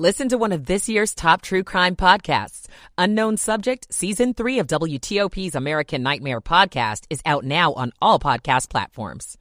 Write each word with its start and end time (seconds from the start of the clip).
Listen 0.00 0.30
to 0.30 0.38
one 0.38 0.52
of 0.52 0.64
this 0.64 0.88
year's 0.88 1.14
top 1.14 1.42
true 1.42 1.62
crime 1.62 1.94
podcasts. 1.94 2.68
Unknown 2.96 3.36
Subject, 3.36 3.86
Season 3.92 4.32
3 4.32 4.60
of 4.60 4.66
WTOP's 4.66 5.54
American 5.54 6.02
Nightmare 6.02 6.40
podcast 6.40 7.04
is 7.10 7.20
out 7.26 7.44
now 7.44 7.74
on 7.74 7.92
all 8.00 8.18
podcast 8.18 8.70
platforms. 8.70 9.36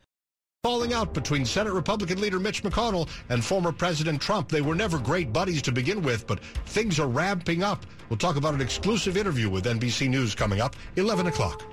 Falling 0.62 0.92
out 0.92 1.14
between 1.14 1.46
Senate 1.46 1.72
Republican 1.72 2.20
leader 2.20 2.42
Mitch 2.42 2.62
McConnell 2.62 3.08
and 3.30 3.42
former 3.42 3.72
President 3.72 4.22
Trump. 4.22 4.50
They 4.50 4.60
were 4.60 4.76
never 4.76 5.00
great 5.00 5.32
buddies 5.32 5.62
to 5.62 5.72
begin 5.72 6.02
with, 6.02 6.28
but 6.28 6.44
things 6.66 7.00
are 7.00 7.08
ramping 7.08 7.64
up. 7.64 7.86
We'll 8.10 8.18
talk 8.18 8.36
about 8.36 8.54
an 8.54 8.60
exclusive 8.60 9.16
interview 9.16 9.50
with 9.50 9.64
NBC 9.64 10.10
News 10.10 10.36
coming 10.36 10.60
up 10.60 10.76
11 10.98 11.28
o'clock. 11.28 11.64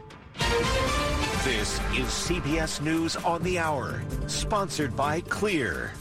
This 1.43 1.81
is 1.91 2.07
CBS 2.07 2.81
News 2.81 3.17
on 3.17 3.43
the 3.43 3.59
Hour, 3.59 4.05
sponsored 4.29 4.95
by 4.95 5.23
Clear. 5.23 5.93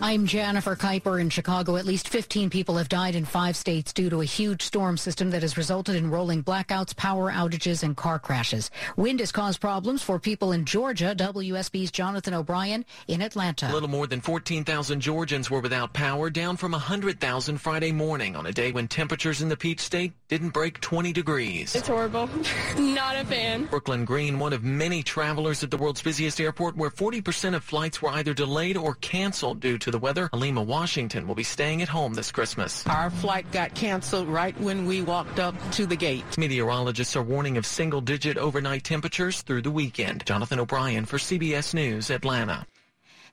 I'm 0.00 0.26
Jennifer 0.26 0.76
Keiper 0.76 1.20
in 1.20 1.28
Chicago. 1.28 1.74
At 1.74 1.84
least 1.84 2.08
15 2.08 2.50
people 2.50 2.76
have 2.76 2.88
died 2.88 3.16
in 3.16 3.24
five 3.24 3.56
states 3.56 3.92
due 3.92 4.08
to 4.10 4.20
a 4.20 4.24
huge 4.24 4.62
storm 4.62 4.96
system 4.96 5.30
that 5.30 5.42
has 5.42 5.56
resulted 5.56 5.96
in 5.96 6.08
rolling 6.08 6.44
blackouts, 6.44 6.94
power 6.94 7.32
outages, 7.32 7.82
and 7.82 7.96
car 7.96 8.20
crashes. 8.20 8.70
Wind 8.96 9.18
has 9.18 9.32
caused 9.32 9.60
problems 9.60 10.00
for 10.00 10.20
people 10.20 10.52
in 10.52 10.64
Georgia. 10.64 11.16
WSB's 11.18 11.90
Jonathan 11.90 12.32
O'Brien 12.32 12.84
in 13.08 13.20
Atlanta. 13.20 13.68
A 13.68 13.74
little 13.74 13.88
more 13.88 14.06
than 14.06 14.20
14,000 14.20 15.00
Georgians 15.00 15.50
were 15.50 15.60
without 15.60 15.92
power, 15.92 16.30
down 16.30 16.56
from 16.56 16.72
100,000 16.72 17.58
Friday 17.58 17.90
morning 17.90 18.36
on 18.36 18.46
a 18.46 18.52
day 18.52 18.70
when 18.70 18.86
temperatures 18.86 19.42
in 19.42 19.48
the 19.48 19.56
Peach 19.56 19.80
State 19.80 20.12
didn't 20.28 20.50
break 20.50 20.80
20 20.80 21.12
degrees. 21.12 21.74
It's 21.74 21.88
horrible. 21.88 22.30
Not 22.78 23.16
a 23.16 23.24
fan. 23.24 23.64
Brooklyn 23.64 24.04
Green, 24.04 24.38
one 24.38 24.52
of 24.52 24.62
many 24.62 25.02
travelers 25.02 25.64
at 25.64 25.72
the 25.72 25.76
world's 25.76 26.02
busiest 26.02 26.40
airport, 26.40 26.76
where 26.76 26.90
40% 26.90 27.56
of 27.56 27.64
flights 27.64 28.00
were 28.00 28.10
either 28.10 28.32
delayed 28.32 28.76
or 28.76 28.94
canceled 28.94 29.58
due 29.58 29.76
to 29.78 29.87
to 29.88 29.92
the 29.92 29.98
weather, 29.98 30.28
Alima 30.32 30.62
Washington 30.62 31.26
will 31.26 31.34
be 31.34 31.42
staying 31.42 31.80
at 31.80 31.88
home 31.88 32.12
this 32.14 32.30
Christmas. 32.30 32.86
Our 32.86 33.10
flight 33.10 33.50
got 33.52 33.74
canceled 33.74 34.28
right 34.28 34.58
when 34.60 34.84
we 34.84 35.00
walked 35.00 35.38
up 35.38 35.54
to 35.72 35.86
the 35.86 35.96
gate. 35.96 36.36
Meteorologists 36.36 37.16
are 37.16 37.22
warning 37.22 37.56
of 37.56 37.64
single-digit 37.64 38.36
overnight 38.36 38.84
temperatures 38.84 39.42
through 39.42 39.62
the 39.62 39.70
weekend. 39.70 40.26
Jonathan 40.26 40.60
O'Brien 40.60 41.06
for 41.06 41.16
CBS 41.16 41.72
News, 41.72 42.10
Atlanta. 42.10 42.66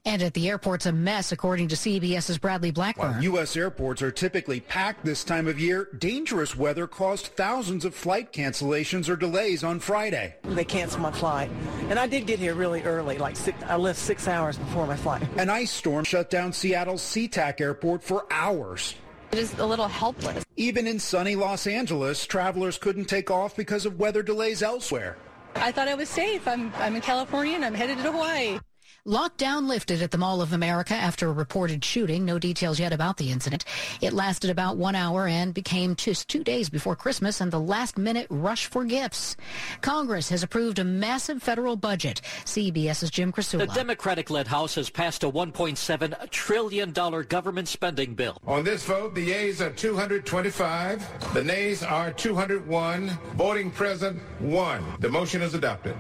And 0.08 0.22
at 0.22 0.36
the 0.36 0.48
airport's 0.50 0.86
a 0.86 0.92
mess, 0.92 1.32
according 1.32 1.70
to 1.70 1.76
CBS's 1.76 2.38
Bradley 2.38 2.70
Blackburn. 2.70 3.14
While 3.14 3.24
U.S. 3.24 3.58
airports 3.58 4.04
are 4.04 4.12
typically 4.12 4.60
packed 4.60 5.04
this 5.04 5.24
time 5.24 5.48
of 5.48 5.60
year, 5.60 5.90
dangerous 5.98 6.56
weather 6.56 6.86
caused 6.86 7.28
thousands 7.28 7.86
of 7.86 7.96
flight 7.96 8.32
cancellations 8.32 9.10
or 9.10 9.16
delays 9.16 9.64
on 9.64 9.80
Friday. 9.80 10.36
They 10.44 10.64
canceled 10.64 11.02
my 11.02 11.12
flight. 11.12 11.50
And 11.90 11.98
I 11.98 12.06
did 12.06 12.28
get 12.28 12.38
here 12.38 12.54
really 12.54 12.84
early, 12.84 13.18
like 13.18 13.36
six, 13.36 13.62
I 13.64 13.78
left 13.78 13.98
six 13.98 14.28
hours 14.28 14.60
before 14.60 14.86
my 14.86 14.96
flight. 14.96 15.28
An 15.38 15.50
ice 15.50 15.72
storm 15.72 16.06
shut 16.06 16.30
down 16.30 16.54
Seattle's 16.54 17.02
SeaTac 17.02 17.60
airport 17.60 18.04
for 18.04 18.28
hours. 18.30 18.94
Just 19.32 19.58
a 19.58 19.66
little 19.66 19.88
helpless. 19.88 20.46
Even 20.56 20.86
in 20.86 21.00
sunny 21.00 21.36
Los 21.36 21.66
Angeles, 21.66 22.28
travelers 22.28 22.78
couldn't 22.78 23.06
take 23.06 23.32
off 23.32 23.56
because 23.56 23.88
of 23.88 24.00
weather 24.00 24.22
delays 24.22 24.62
elsewhere. 24.62 25.18
I 25.56 25.72
thought 25.72 25.88
I 25.88 25.96
was 25.96 26.10
safe. 26.10 26.48
I'm, 26.48 26.72
I'm 26.76 26.96
in 26.96 27.02
California 27.02 27.56
and 27.56 27.66
I'm 27.66 27.74
headed 27.74 27.98
to 27.98 28.12
Hawaii. 28.12 28.60
Lockdown 29.08 29.68
lifted 29.68 30.02
at 30.02 30.10
the 30.10 30.18
Mall 30.18 30.42
of 30.42 30.52
America 30.52 30.96
after 30.96 31.30
a 31.30 31.32
reported 31.32 31.86
shooting. 31.86 32.26
No 32.26 32.40
details 32.40 32.80
yet 32.80 32.92
about 32.92 33.18
the 33.18 33.32
incident. 33.32 33.64
It 34.02 34.14
lasted 34.14 34.50
about 34.50 34.78
one 34.78 34.96
hour 34.96 35.28
and 35.28 35.54
became 35.54 35.96
just 35.96 36.28
two 36.28 36.44
days 36.44 36.72
before 36.72 36.96
Christmas 36.96 37.40
and 37.40 37.52
the 37.52 37.60
last 37.60 38.00
minute 38.00 38.26
rush 38.32 38.66
for 38.66 38.84
gifts. 38.84 39.38
Congress 39.82 40.30
has 40.30 40.42
approved 40.42 40.80
a 40.80 40.84
massive 40.84 41.44
federal 41.44 41.76
budget. 41.76 42.22
CBS's 42.46 43.12
Jim 43.12 43.32
Krasula. 43.32 43.68
The 43.68 43.76
Democratic-led 43.76 44.48
House 44.48 44.74
has 44.74 44.90
passed 44.90 45.24
a 45.24 45.30
$1.7 45.30 46.30
trillion 46.32 46.92
government 46.92 47.68
spending 47.68 48.16
bill. 48.16 48.40
On 48.48 48.64
this 48.64 48.86
vote, 48.86 49.14
the 49.14 49.22
yeas 49.22 49.62
are 49.62 49.70
225. 49.70 51.34
The 51.36 51.44
nays 51.44 51.84
are 51.84 52.12
201. 52.12 53.10
Voting 53.36 53.70
present, 53.70 54.20
one. 54.40 54.84
The 55.00 55.10
motion 55.10 55.44
is 55.44 55.54
adopted. 55.54 55.96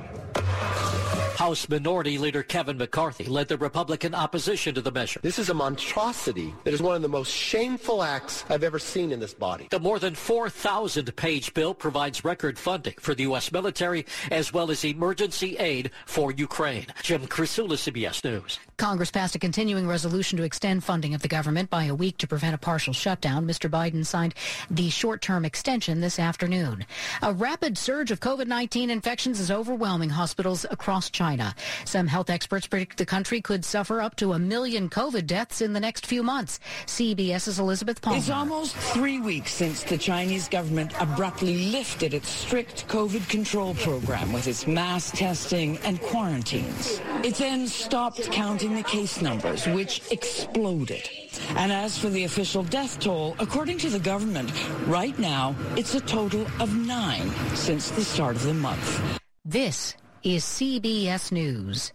House 1.35 1.67
Minority 1.67 2.17
Leader 2.17 2.43
Kevin 2.43 2.77
McCarthy 2.77 3.25
led 3.25 3.49
the 3.49 3.57
Republican 3.57 4.15
opposition 4.15 4.73
to 4.75 4.81
the 4.81 4.91
measure. 4.91 5.19
This 5.21 5.37
is 5.37 5.49
a 5.49 5.53
monstrosity 5.53 6.53
that 6.63 6.73
is 6.73 6.81
one 6.81 6.95
of 6.95 7.01
the 7.01 7.09
most 7.09 7.29
shameful 7.29 8.03
acts 8.03 8.45
I've 8.49 8.63
ever 8.63 8.79
seen 8.79 9.11
in 9.11 9.19
this 9.19 9.33
body. 9.33 9.67
The 9.69 9.79
more 9.79 9.99
than 9.99 10.13
4,000-page 10.13 11.53
bill 11.53 11.73
provides 11.73 12.23
record 12.23 12.57
funding 12.57 12.93
for 12.99 13.13
the 13.13 13.23
U.S. 13.23 13.51
military 13.51 14.05
as 14.31 14.53
well 14.53 14.71
as 14.71 14.85
emergency 14.85 15.57
aid 15.57 15.91
for 16.05 16.31
Ukraine. 16.31 16.87
Jim 17.03 17.27
Krasula, 17.27 17.73
CBS 17.75 18.23
News. 18.23 18.57
Congress 18.77 19.11
passed 19.11 19.35
a 19.35 19.39
continuing 19.39 19.87
resolution 19.87 20.37
to 20.37 20.43
extend 20.43 20.85
funding 20.85 21.13
of 21.13 21.21
the 21.21 21.27
government 21.27 21.69
by 21.69 21.83
a 21.83 21.95
week 21.95 22.17
to 22.17 22.27
prevent 22.27 22.55
a 22.55 22.57
partial 22.57 22.93
shutdown. 22.93 23.45
Mr. 23.45 23.69
Biden 23.69 24.05
signed 24.05 24.35
the 24.69 24.89
short-term 24.89 25.43
extension 25.43 25.99
this 25.99 26.17
afternoon. 26.17 26.85
A 27.21 27.33
rapid 27.33 27.77
surge 27.77 28.11
of 28.11 28.21
COVID-19 28.21 28.89
infections 28.89 29.39
is 29.41 29.51
overwhelming 29.51 30.09
hospitals 30.09 30.65
across 30.71 31.09
China. 31.09 31.24
China. 31.25 31.55
Some 31.85 32.05
health 32.05 32.29
experts 32.29 32.67
predict 32.67 32.99
the 32.99 33.05
country 33.05 33.41
could 33.41 33.65
suffer 33.65 33.99
up 33.99 34.15
to 34.17 34.33
a 34.33 34.39
million 34.39 34.91
COVID 34.91 35.25
deaths 35.25 35.59
in 35.59 35.73
the 35.73 35.79
next 35.79 36.05
few 36.05 36.21
months. 36.21 36.59
CBS's 36.85 37.57
Elizabeth 37.57 37.99
Palmer. 37.99 38.19
It's 38.19 38.29
almost 38.29 38.75
three 38.75 39.19
weeks 39.19 39.51
since 39.51 39.81
the 39.83 39.97
Chinese 39.97 40.47
government 40.47 40.93
abruptly 40.99 41.71
lifted 41.71 42.13
its 42.13 42.29
strict 42.29 42.87
COVID 42.89 43.27
control 43.27 43.73
program 43.73 44.33
with 44.33 44.45
its 44.45 44.67
mass 44.67 45.09
testing 45.09 45.79
and 45.79 45.99
quarantines. 45.99 47.01
It 47.23 47.33
then 47.35 47.67
stopped 47.67 48.31
counting 48.31 48.75
the 48.75 48.83
case 48.83 49.19
numbers, 49.19 49.65
which 49.65 50.03
exploded. 50.11 51.09
And 51.55 51.71
as 51.71 51.97
for 51.97 52.09
the 52.09 52.25
official 52.25 52.61
death 52.63 52.99
toll, 52.99 53.35
according 53.39 53.79
to 53.79 53.89
the 53.89 53.99
government, 53.99 54.51
right 54.85 55.17
now 55.17 55.55
it's 55.75 55.95
a 55.95 56.01
total 56.01 56.45
of 56.59 56.75
nine 56.75 57.31
since 57.55 57.89
the 57.89 58.03
start 58.03 58.35
of 58.35 58.43
the 58.43 58.53
month. 58.53 59.19
This 59.43 59.95
is 60.25 60.43
CBS 60.43 61.31
News. 61.31 61.93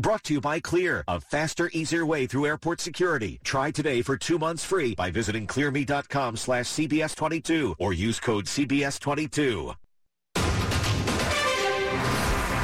Brought 0.00 0.24
to 0.24 0.34
you 0.34 0.40
by 0.40 0.58
Clear, 0.58 1.04
a 1.06 1.20
faster, 1.20 1.70
easier 1.72 2.04
way 2.04 2.26
through 2.26 2.46
airport 2.46 2.80
security. 2.80 3.38
Try 3.44 3.70
today 3.70 4.02
for 4.02 4.16
two 4.16 4.36
months 4.36 4.64
free 4.64 4.96
by 4.96 5.12
visiting 5.12 5.46
clearme.com 5.46 6.36
slash 6.36 6.66
CBS22 6.66 7.76
or 7.78 7.92
use 7.92 8.18
code 8.18 8.46
CBS22. 8.46 9.66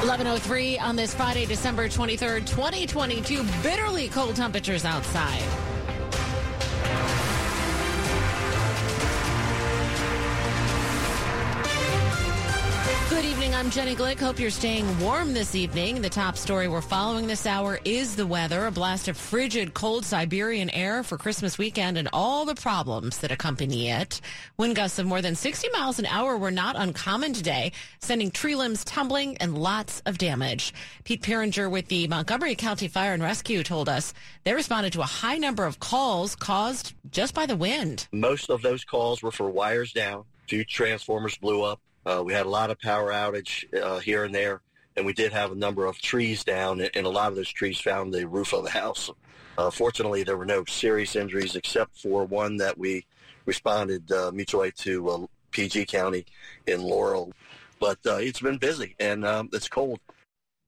1103 0.01 0.79
on 0.79 0.97
this 0.97 1.13
Friday, 1.13 1.45
December 1.45 1.87
23rd, 1.87 2.45
2022. 2.45 3.43
Bitterly 3.63 4.09
cold 4.09 4.35
temperatures 4.35 4.83
outside. 4.83 5.70
Good 13.21 13.33
evening. 13.33 13.53
I'm 13.53 13.69
Jenny 13.69 13.95
Glick. 13.95 14.19
Hope 14.19 14.39
you're 14.39 14.49
staying 14.49 14.99
warm 14.99 15.35
this 15.35 15.53
evening. 15.53 16.01
The 16.01 16.09
top 16.09 16.35
story 16.35 16.67
we're 16.67 16.81
following 16.81 17.27
this 17.27 17.45
hour 17.45 17.79
is 17.85 18.15
the 18.15 18.25
weather. 18.25 18.65
A 18.65 18.71
blast 18.71 19.07
of 19.07 19.15
frigid, 19.15 19.75
cold 19.75 20.05
Siberian 20.05 20.71
air 20.71 21.03
for 21.03 21.19
Christmas 21.19 21.59
weekend 21.59 21.99
and 21.99 22.09
all 22.13 22.45
the 22.45 22.55
problems 22.55 23.19
that 23.19 23.31
accompany 23.31 23.91
it. 23.91 24.21
Wind 24.57 24.75
gusts 24.75 24.97
of 24.97 25.05
more 25.05 25.21
than 25.21 25.35
60 25.35 25.69
miles 25.69 25.99
an 25.99 26.07
hour 26.07 26.35
were 26.35 26.49
not 26.49 26.75
uncommon 26.75 27.33
today, 27.33 27.73
sending 27.99 28.31
tree 28.31 28.55
limbs 28.55 28.83
tumbling 28.83 29.37
and 29.37 29.55
lots 29.55 30.01
of 30.07 30.17
damage. 30.17 30.73
Pete 31.03 31.21
Piringer 31.21 31.69
with 31.69 31.89
the 31.89 32.07
Montgomery 32.07 32.55
County 32.55 32.87
Fire 32.87 33.13
and 33.13 33.21
Rescue 33.21 33.61
told 33.61 33.87
us 33.87 34.15
they 34.45 34.53
responded 34.55 34.93
to 34.93 35.01
a 35.01 35.05
high 35.05 35.37
number 35.37 35.65
of 35.65 35.79
calls 35.79 36.35
caused 36.35 36.95
just 37.11 37.35
by 37.35 37.45
the 37.45 37.55
wind. 37.55 38.07
Most 38.11 38.49
of 38.49 38.63
those 38.63 38.83
calls 38.83 39.21
were 39.21 39.31
for 39.31 39.51
wires 39.51 39.93
down. 39.93 40.23
Two 40.47 40.63
transformers 40.63 41.37
blew 41.37 41.61
up. 41.61 41.79
Uh, 42.05 42.21
we 42.25 42.33
had 42.33 42.45
a 42.45 42.49
lot 42.49 42.69
of 42.69 42.79
power 42.79 43.11
outage 43.11 43.65
uh, 43.79 43.99
here 43.99 44.23
and 44.23 44.33
there, 44.33 44.61
and 44.95 45.05
we 45.05 45.13
did 45.13 45.31
have 45.31 45.51
a 45.51 45.55
number 45.55 45.85
of 45.85 45.97
trees 45.99 46.43
down, 46.43 46.81
and 46.81 47.05
a 47.05 47.09
lot 47.09 47.29
of 47.29 47.35
those 47.35 47.51
trees 47.51 47.79
found 47.79 48.13
the 48.13 48.27
roof 48.27 48.53
of 48.53 48.63
the 48.63 48.69
house. 48.69 49.09
Uh, 49.57 49.69
fortunately, 49.69 50.23
there 50.23 50.37
were 50.37 50.45
no 50.45 50.65
serious 50.65 51.15
injuries 51.15 51.55
except 51.55 51.97
for 51.97 52.25
one 52.25 52.57
that 52.57 52.77
we 52.77 53.05
responded 53.45 54.11
uh, 54.11 54.31
mutual 54.33 54.63
aid 54.63 54.73
to 54.77 55.09
uh, 55.09 55.25
PG 55.51 55.85
County 55.85 56.25
in 56.67 56.81
Laurel. 56.81 57.31
But 57.79 57.99
uh, 58.05 58.17
it's 58.17 58.39
been 58.39 58.57
busy, 58.57 58.95
and 58.99 59.25
um, 59.25 59.49
it's 59.53 59.67
cold. 59.67 59.99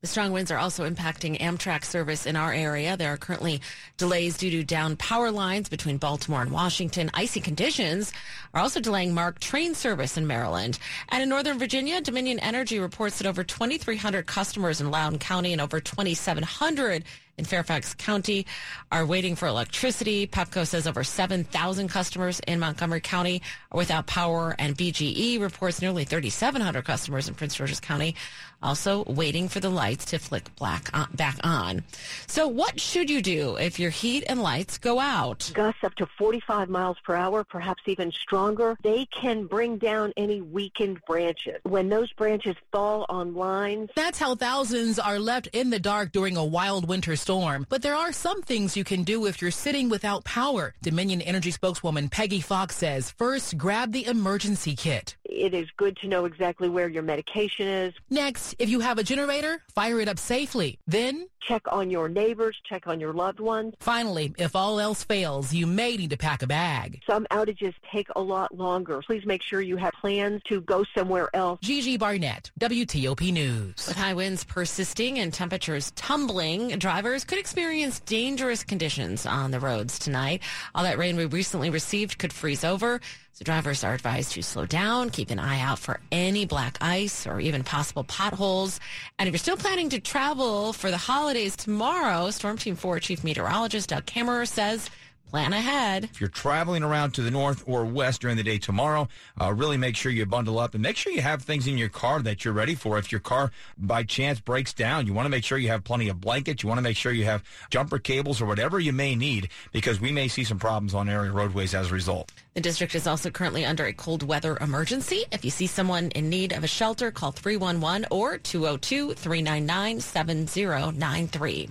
The 0.04 0.10
strong 0.10 0.34
winds 0.34 0.52
are 0.52 0.58
also 0.58 0.84
impacting 0.84 1.40
Amtrak 1.40 1.86
service 1.86 2.26
in 2.26 2.36
our 2.36 2.52
area. 2.52 2.98
There 2.98 3.14
are 3.14 3.18
currently 3.18 3.62
delays 3.96 4.36
due 4.36 4.52
to 4.52 4.62
down 4.62 4.98
power 4.98 5.32
lines 5.32 5.70
between 5.70 5.96
Baltimore 5.96 6.42
and 6.42 6.52
Washington. 6.52 7.10
Icy 7.14 7.40
conditions 7.40 8.12
are 8.54 8.60
also 8.60 8.82
delaying 8.82 9.14
MARC 9.14 9.40
train 9.40 9.74
service 9.74 10.18
in 10.18 10.28
Maryland. 10.28 10.78
And 11.08 11.24
in 11.24 11.30
Northern 11.30 11.58
Virginia, 11.58 12.02
Dominion 12.02 12.40
Energy 12.40 12.80
reports 12.80 13.20
that 13.20 13.28
over 13.28 13.46
2,300 13.46 14.26
customers 14.26 14.82
in 14.82 14.92
Loudoun 14.92 15.20
County 15.20 15.54
and 15.54 15.62
over 15.62 15.80
2,700 15.80 17.06
in 17.38 17.46
Fairfax 17.46 17.94
County 17.96 18.46
are 18.92 19.06
waiting 19.06 19.36
for 19.36 19.48
electricity. 19.48 20.28
Pepco 20.28 20.66
says 20.66 20.88
over 20.88 21.04
7,000 21.04 21.88
customers 21.88 22.40
in 22.48 22.60
Montgomery 22.60 23.02
County 23.02 23.42
are 23.72 23.78
without 23.78 24.08
power, 24.08 24.56
and 24.60 24.78
BGE 24.78 25.42
reports 25.42 25.82
nearly 25.82 26.06
3,700 26.06 26.86
customers 26.86 27.28
in 27.28 27.36
Prince 27.36 27.56
George's 27.56 27.80
County 27.80 28.16
also 28.64 29.04
waiting 29.06 29.48
for 29.48 29.60
the 29.60 29.70
lights 29.70 30.06
to 30.06 30.18
flick 30.18 30.56
black 30.56 30.90
on, 30.94 31.08
back 31.14 31.38
on. 31.44 31.84
So, 32.28 32.48
what 32.48 32.80
should 32.80 33.10
you 33.10 33.22
do 33.22 33.58
if 33.58 33.80
your 33.80 33.92
heat 33.92 34.24
and 34.28 34.42
lights 34.42 34.78
go 34.78 35.00
out? 35.00 35.52
Gusts 35.54 35.84
up 35.84 35.94
to 35.96 36.08
45 36.18 36.70
miles 36.70 36.98
per 37.04 37.16
hour, 37.16 37.44
perhaps 37.44 37.84
even 37.86 38.12
stronger. 38.12 38.78
They 38.82 39.06
can 39.06 39.46
bring 39.46 39.78
down 39.78 40.14
any 40.18 40.42
weakened 40.42 41.02
branches. 41.06 41.60
When 41.64 41.90
those 41.90 42.12
branches 42.14 42.56
fall 42.72 43.06
on 43.10 43.36
lines, 43.36 43.90
that's 43.96 44.18
how 44.18 44.36
thousands 44.36 44.98
are 44.98 45.20
left 45.20 45.48
in 45.48 45.70
the 45.70 45.80
dark 45.80 46.12
during 46.12 46.38
a 46.38 46.46
wild 46.46 46.88
winter 46.88 47.16
storm. 47.24 47.66
But 47.70 47.82
there 47.82 47.96
are 47.96 48.12
some 48.12 48.42
things 48.42 48.76
you 48.76 48.84
can 48.84 49.04
do 49.04 49.26
if 49.26 49.42
you're 49.42 49.60
sitting 49.66 49.88
without 49.90 50.26
power. 50.26 50.74
Dominion 50.82 51.22
Energy 51.22 51.52
spokeswoman 51.52 52.10
Peggy 52.10 52.42
Fox 52.42 52.76
says 52.76 53.12
first 53.12 53.58
grab 53.58 53.94
the 53.94 54.06
emergency 54.06 54.76
kit. 54.76 55.16
It 55.24 55.54
is 55.54 55.68
good 55.78 55.96
to 55.98 56.08
know 56.08 56.26
exactly 56.26 56.70
where 56.70 56.90
your 56.90 57.02
medication 57.02 57.68
is. 57.68 57.94
Next, 58.10 58.56
if 58.60 58.70
you 58.70 58.82
have 58.82 59.00
a 59.00 59.04
generator, 59.04 59.62
fire 59.74 60.00
it 60.02 60.10
up 60.10 60.20
safely. 60.20 60.80
Then, 60.86 61.28
check 61.48 61.62
on 61.72 61.90
your 61.90 62.10
neighbors, 62.10 62.60
check 62.64 62.88
on 62.88 63.00
your 63.00 63.14
loved 63.14 63.40
ones. 63.40 63.74
Finally, 63.80 64.34
if 64.38 64.56
all 64.56 64.80
else 64.80 65.04
fails, 65.04 65.54
you 65.54 65.68
may 65.68 65.98
need 65.98 66.10
to 66.10 66.18
pack 66.18 66.42
a 66.42 66.48
bag. 66.48 67.02
Some 67.08 67.26
outages 67.32 67.74
take 67.92 68.08
a 68.16 68.22
lot 68.22 68.56
longer. 68.56 69.02
Please 69.02 69.26
make 69.26 69.42
sure 69.42 69.62
you 69.62 69.78
have 69.78 69.94
plans 69.94 70.42
to 70.44 70.62
go 70.62 70.84
somewhere 70.96 71.30
else. 71.34 71.60
Gigi 71.62 71.98
Barnett, 71.98 72.52
WTOP 72.60 73.32
News. 73.32 73.88
With 73.88 73.98
high 73.98 74.14
winds 74.14 74.44
persisting 74.44 75.20
and 75.20 75.34
temperatures 75.34 75.92
tumbling, 75.96 76.70
drivers 76.80 77.24
could 77.24 77.40
experience 77.40 78.00
dangerous 78.02 78.64
conditions 78.64 79.26
on 79.26 79.52
the 79.52 79.60
roads 79.60 80.00
tonight. 80.00 80.42
All 80.76 80.84
that 80.84 80.98
rain 80.98 81.16
we 81.18 81.26
recently 81.26 81.70
received 81.70 82.18
could 82.18 82.34
freeze 82.34 82.64
over. 82.64 83.00
So 83.36 83.44
drivers 83.44 83.84
are 83.84 83.96
advised 83.96 84.34
to 84.34 84.44
slow 84.44 84.68
down, 84.68 85.10
keep 85.10 85.32
an 85.32 85.40
eye 85.40 85.60
out 85.60 85.80
for 85.80 86.00
any 86.12 86.46
black 86.46 86.78
ice 86.82 87.26
or 87.26 87.40
even 87.40 87.64
possible 87.64 88.04
potholes. 88.04 88.80
And 89.18 89.28
if 89.28 89.34
you're 89.34 89.40
still 89.40 89.58
planning 89.58 89.90
to 89.90 90.00
travel 90.00 90.72
for 90.72 90.92
the 90.92 90.98
holidays 90.98 91.56
tomorrow, 91.56 92.30
Storm 92.30 92.60
Team 92.60 92.76
4 92.76 93.00
Chief 93.00 93.24
Meteorologist 93.24 93.90
Doug 93.90 94.06
Kammerer 94.06 94.48
says 94.48 94.88
plan 95.34 95.52
ahead. 95.52 96.04
If 96.04 96.22
you're 96.22 96.30
traveling 96.30 96.84
around 96.84 97.16
to 97.16 97.24
the 97.24 97.32
north 97.32 97.64
or 97.66 97.86
west 97.86 98.22
during 98.22 98.38
the 98.38 98.44
day 98.44 98.60
tomorrow, 98.60 99.08
uh, 99.42 99.52
really 99.52 99.78
make 99.78 99.96
sure 99.96 100.12
you 100.12 100.28
bundle 100.28 100.60
up 100.60 100.76
and 100.76 100.84
make 100.84 100.96
sure 100.96 101.12
you 101.12 101.24
have 101.24 101.42
things 101.42 101.66
in 101.66 101.76
your 101.76 101.90
car 101.90 102.22
that 102.22 102.46
you're 102.46 102.54
ready 102.54 102.76
for. 102.76 103.00
If 103.00 103.12
your 103.12 103.20
car 103.20 103.52
by 103.76 104.04
chance 104.04 104.40
breaks 104.40 104.74
down, 104.74 105.08
you 105.08 105.14
want 105.14 105.26
to 105.26 105.32
make 105.32 105.44
sure 105.44 105.58
you 105.58 105.70
have 105.70 105.84
plenty 105.84 106.08
of 106.08 106.22
blankets. 106.22 106.62
You 106.62 106.70
want 106.70 106.78
to 106.78 106.84
make 106.84 106.98
sure 106.98 107.12
you 107.12 107.26
have 107.26 107.44
jumper 107.72 107.98
cables 107.98 108.44
or 108.44 108.46
whatever 108.46 108.80
you 108.80 108.94
may 108.94 109.16
need 109.16 109.50
because 109.72 110.00
we 110.00 110.12
may 110.12 110.28
see 110.28 110.44
some 110.44 110.60
problems 110.60 110.94
on 110.94 111.10
area 111.10 111.32
roadways 111.32 111.74
as 111.74 111.90
a 111.90 111.96
result. 111.96 112.32
The 112.54 112.62
district 112.62 112.94
is 112.94 113.08
also 113.08 113.32
currently 113.32 113.66
under 113.66 113.86
a 113.86 113.94
cold 113.94 114.22
weather 114.22 114.56
emergency. 114.62 115.26
If 115.32 115.44
you 115.44 115.50
see 115.50 115.66
someone 115.66 116.12
in 116.12 116.30
need 116.30 116.54
of 116.54 116.64
a 116.64 116.68
shelter, 116.68 117.10
call 117.10 117.32
311 117.32 118.06
or 118.12 118.38
202 118.38 119.16
399 119.16 120.00
7093. 120.00 121.70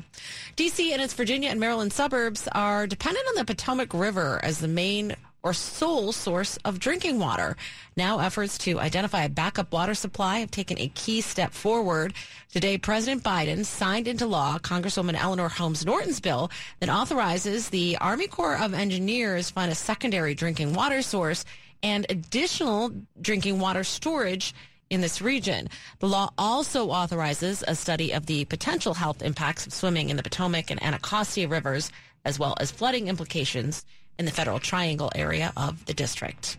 D.C. 0.56 0.92
and 0.92 1.00
its 1.00 1.14
Virginia 1.14 1.50
and 1.50 1.60
Maryland 1.60 1.92
suburbs 1.92 2.48
are 2.50 2.88
dependent 2.88 3.24
on 3.28 3.36
the 3.36 3.44
Potomac 3.52 3.92
River 3.92 4.40
as 4.42 4.60
the 4.60 4.66
main 4.66 5.14
or 5.42 5.52
sole 5.52 6.10
source 6.10 6.56
of 6.64 6.78
drinking 6.78 7.18
water. 7.18 7.54
Now 7.98 8.18
efforts 8.18 8.56
to 8.58 8.80
identify 8.80 9.24
a 9.24 9.28
backup 9.28 9.74
water 9.74 9.92
supply 9.92 10.38
have 10.38 10.50
taken 10.50 10.78
a 10.78 10.88
key 10.88 11.20
step 11.20 11.52
forward. 11.52 12.14
Today, 12.50 12.78
President 12.78 13.22
Biden 13.22 13.66
signed 13.66 14.08
into 14.08 14.24
law 14.24 14.56
Congresswoman 14.56 15.20
Eleanor 15.20 15.50
Holmes 15.50 15.84
Norton's 15.84 16.18
bill 16.18 16.50
that 16.80 16.88
authorizes 16.88 17.68
the 17.68 17.98
Army 17.98 18.26
Corps 18.26 18.56
of 18.56 18.72
Engineers 18.72 19.50
find 19.50 19.70
a 19.70 19.74
secondary 19.74 20.34
drinking 20.34 20.72
water 20.72 21.02
source 21.02 21.44
and 21.82 22.06
additional 22.08 22.90
drinking 23.20 23.58
water 23.58 23.84
storage 23.84 24.54
in 24.88 25.02
this 25.02 25.20
region. 25.20 25.68
The 25.98 26.08
law 26.08 26.30
also 26.38 26.88
authorizes 26.88 27.62
a 27.68 27.74
study 27.74 28.12
of 28.12 28.24
the 28.24 28.46
potential 28.46 28.94
health 28.94 29.20
impacts 29.22 29.66
of 29.66 29.74
swimming 29.74 30.08
in 30.08 30.16
the 30.16 30.22
Potomac 30.22 30.70
and 30.70 30.82
Anacostia 30.82 31.48
rivers, 31.48 31.90
as 32.24 32.38
well 32.38 32.54
as 32.60 32.70
flooding 32.70 33.08
implications 33.08 33.84
in 34.18 34.24
the 34.24 34.30
Federal 34.30 34.58
Triangle 34.58 35.10
area 35.14 35.52
of 35.56 35.84
the 35.86 35.94
district. 35.94 36.56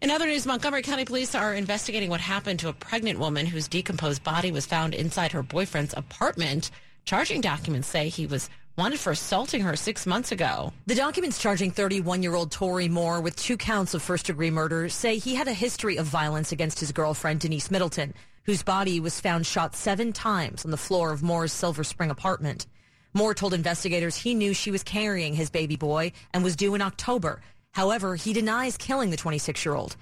In 0.00 0.10
other 0.10 0.26
news, 0.26 0.46
Montgomery 0.46 0.82
County 0.82 1.04
Police 1.04 1.34
are 1.34 1.54
investigating 1.54 2.10
what 2.10 2.20
happened 2.20 2.60
to 2.60 2.68
a 2.68 2.74
pregnant 2.74 3.18
woman 3.18 3.46
whose 3.46 3.68
decomposed 3.68 4.22
body 4.22 4.52
was 4.52 4.66
found 4.66 4.94
inside 4.94 5.32
her 5.32 5.42
boyfriend's 5.42 5.94
apartment. 5.96 6.70
Charging 7.04 7.40
documents 7.40 7.88
say 7.88 8.08
he 8.08 8.26
was 8.26 8.50
wanted 8.76 9.00
for 9.00 9.12
assaulting 9.12 9.62
her 9.62 9.74
six 9.74 10.06
months 10.06 10.32
ago. 10.32 10.72
The 10.86 10.94
documents 10.94 11.38
charging 11.38 11.70
31 11.70 12.22
year 12.22 12.34
old 12.34 12.50
Tori 12.50 12.88
Moore 12.88 13.20
with 13.20 13.36
two 13.36 13.56
counts 13.56 13.94
of 13.94 14.02
first 14.02 14.26
degree 14.26 14.50
murder 14.50 14.88
say 14.88 15.16
he 15.16 15.34
had 15.34 15.48
a 15.48 15.54
history 15.54 15.96
of 15.96 16.06
violence 16.06 16.52
against 16.52 16.80
his 16.80 16.92
girlfriend, 16.92 17.40
Denise 17.40 17.70
Middleton, 17.70 18.12
whose 18.44 18.62
body 18.62 19.00
was 19.00 19.20
found 19.20 19.46
shot 19.46 19.74
seven 19.74 20.12
times 20.12 20.64
on 20.64 20.70
the 20.70 20.76
floor 20.76 21.12
of 21.12 21.22
Moore's 21.22 21.52
Silver 21.52 21.84
Spring 21.84 22.10
apartment. 22.10 22.66
Moore 23.16 23.32
told 23.32 23.54
investigators 23.54 24.14
he 24.14 24.34
knew 24.34 24.52
she 24.52 24.70
was 24.70 24.82
carrying 24.82 25.32
his 25.32 25.48
baby 25.48 25.74
boy 25.74 26.12
and 26.34 26.44
was 26.44 26.54
due 26.54 26.74
in 26.74 26.82
October. 26.82 27.40
However, 27.72 28.14
he 28.14 28.34
denies 28.34 28.76
killing 28.76 29.08
the 29.08 29.16
26 29.16 29.64
year 29.64 29.74
old. 29.74 29.96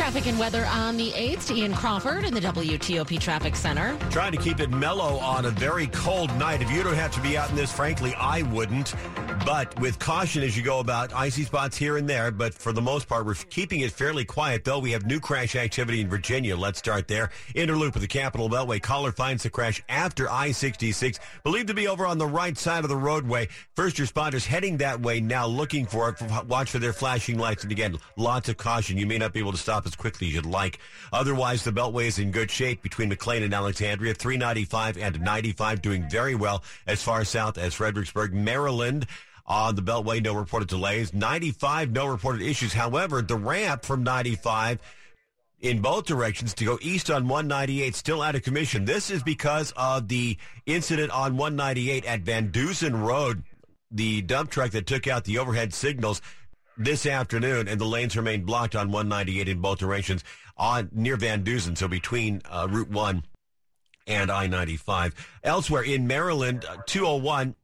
Traffic 0.00 0.28
and 0.28 0.38
weather 0.38 0.64
on 0.64 0.96
the 0.96 1.10
8th 1.10 1.48
to 1.48 1.54
Ian 1.54 1.74
Crawford 1.74 2.24
in 2.24 2.32
the 2.32 2.40
WTOP 2.40 3.20
Traffic 3.20 3.54
Center. 3.54 3.94
Trying 4.10 4.32
to 4.32 4.38
keep 4.38 4.58
it 4.58 4.70
mellow 4.70 5.18
on 5.18 5.44
a 5.44 5.50
very 5.50 5.88
cold 5.88 6.34
night. 6.38 6.62
If 6.62 6.70
you 6.70 6.82
don't 6.82 6.94
have 6.94 7.12
to 7.12 7.20
be 7.20 7.36
out 7.36 7.50
in 7.50 7.54
this, 7.54 7.70
frankly, 7.70 8.14
I 8.14 8.40
wouldn't. 8.44 8.94
But 9.44 9.78
with 9.78 9.98
caution 9.98 10.42
as 10.42 10.56
you 10.56 10.62
go 10.62 10.80
about, 10.80 11.12
icy 11.12 11.44
spots 11.44 11.76
here 11.76 11.98
and 11.98 12.08
there. 12.08 12.30
But 12.30 12.54
for 12.54 12.72
the 12.72 12.80
most 12.80 13.08
part, 13.08 13.26
we're 13.26 13.34
keeping 13.34 13.80
it 13.80 13.92
fairly 13.92 14.24
quiet, 14.24 14.64
though. 14.64 14.78
We 14.78 14.90
have 14.92 15.04
new 15.04 15.20
crash 15.20 15.54
activity 15.54 16.00
in 16.00 16.08
Virginia. 16.08 16.56
Let's 16.56 16.78
start 16.78 17.06
there. 17.06 17.30
Interloop 17.54 17.94
of 17.94 18.00
the 18.00 18.08
Capital 18.08 18.48
Beltway. 18.48 18.80
Caller 18.80 19.12
finds 19.12 19.42
the 19.42 19.50
crash 19.50 19.82
after 19.90 20.30
I-66, 20.30 21.18
believed 21.44 21.68
to 21.68 21.74
be 21.74 21.88
over 21.88 22.06
on 22.06 22.16
the 22.16 22.26
right 22.26 22.56
side 22.56 22.84
of 22.84 22.90
the 22.90 22.96
roadway. 22.96 23.48
First 23.76 23.96
responders 23.96 24.46
heading 24.46 24.78
that 24.78 25.00
way 25.00 25.20
now, 25.20 25.46
looking 25.46 25.84
for 25.84 26.08
it. 26.08 26.46
Watch 26.46 26.70
for 26.70 26.78
their 26.78 26.94
flashing 26.94 27.38
lights. 27.38 27.64
And 27.64 27.72
again, 27.72 27.98
lots 28.16 28.48
of 28.48 28.56
caution. 28.56 28.96
You 28.96 29.06
may 29.06 29.18
not 29.18 29.34
be 29.34 29.40
able 29.40 29.52
to 29.52 29.58
stop 29.58 29.86
as 29.90 29.96
quickly 29.96 30.28
as 30.28 30.34
you'd 30.34 30.46
like. 30.46 30.78
Otherwise, 31.12 31.64
the 31.64 31.72
Beltway 31.72 32.06
is 32.06 32.18
in 32.18 32.30
good 32.30 32.50
shape 32.50 32.82
between 32.82 33.08
McLean 33.08 33.42
and 33.42 33.52
Alexandria. 33.52 34.14
395 34.14 34.96
and 34.96 35.20
95 35.20 35.82
doing 35.82 36.08
very 36.08 36.34
well 36.34 36.62
as 36.86 37.02
far 37.02 37.24
south 37.24 37.58
as 37.58 37.74
Fredericksburg, 37.74 38.32
Maryland. 38.32 39.06
On 39.46 39.74
the 39.74 39.82
Beltway, 39.82 40.22
no 40.22 40.34
reported 40.34 40.68
delays. 40.68 41.12
95, 41.12 41.90
no 41.90 42.06
reported 42.06 42.42
issues. 42.42 42.72
However, 42.72 43.20
the 43.20 43.36
ramp 43.36 43.84
from 43.84 44.04
95 44.04 44.78
in 45.60 45.80
both 45.80 46.06
directions 46.06 46.54
to 46.54 46.64
go 46.64 46.78
east 46.80 47.10
on 47.10 47.28
198 47.28 47.94
still 47.94 48.22
out 48.22 48.34
of 48.34 48.42
commission. 48.42 48.84
This 48.84 49.10
is 49.10 49.22
because 49.22 49.72
of 49.76 50.08
the 50.08 50.36
incident 50.66 51.10
on 51.10 51.36
198 51.36 52.04
at 52.04 52.20
Van 52.20 52.50
Dusen 52.50 53.02
Road, 53.02 53.42
the 53.90 54.22
dump 54.22 54.50
truck 54.50 54.70
that 54.70 54.86
took 54.86 55.08
out 55.08 55.24
the 55.24 55.38
overhead 55.38 55.74
signals 55.74 56.22
this 56.80 57.06
afternoon, 57.06 57.68
and 57.68 57.80
the 57.80 57.84
lanes 57.84 58.16
remain 58.16 58.44
blocked 58.44 58.74
on 58.74 58.90
198 58.90 59.48
in 59.48 59.60
both 59.60 59.78
directions 59.78 60.24
on 60.56 60.88
near 60.92 61.16
Van 61.16 61.42
Dusen, 61.42 61.76
so 61.76 61.88
between 61.88 62.42
uh, 62.50 62.66
Route 62.70 62.90
1 62.90 63.22
and 64.06 64.30
I-95. 64.30 65.12
Elsewhere 65.44 65.82
in 65.82 66.06
Maryland, 66.06 66.64
uh, 66.68 66.78
201 66.86 67.54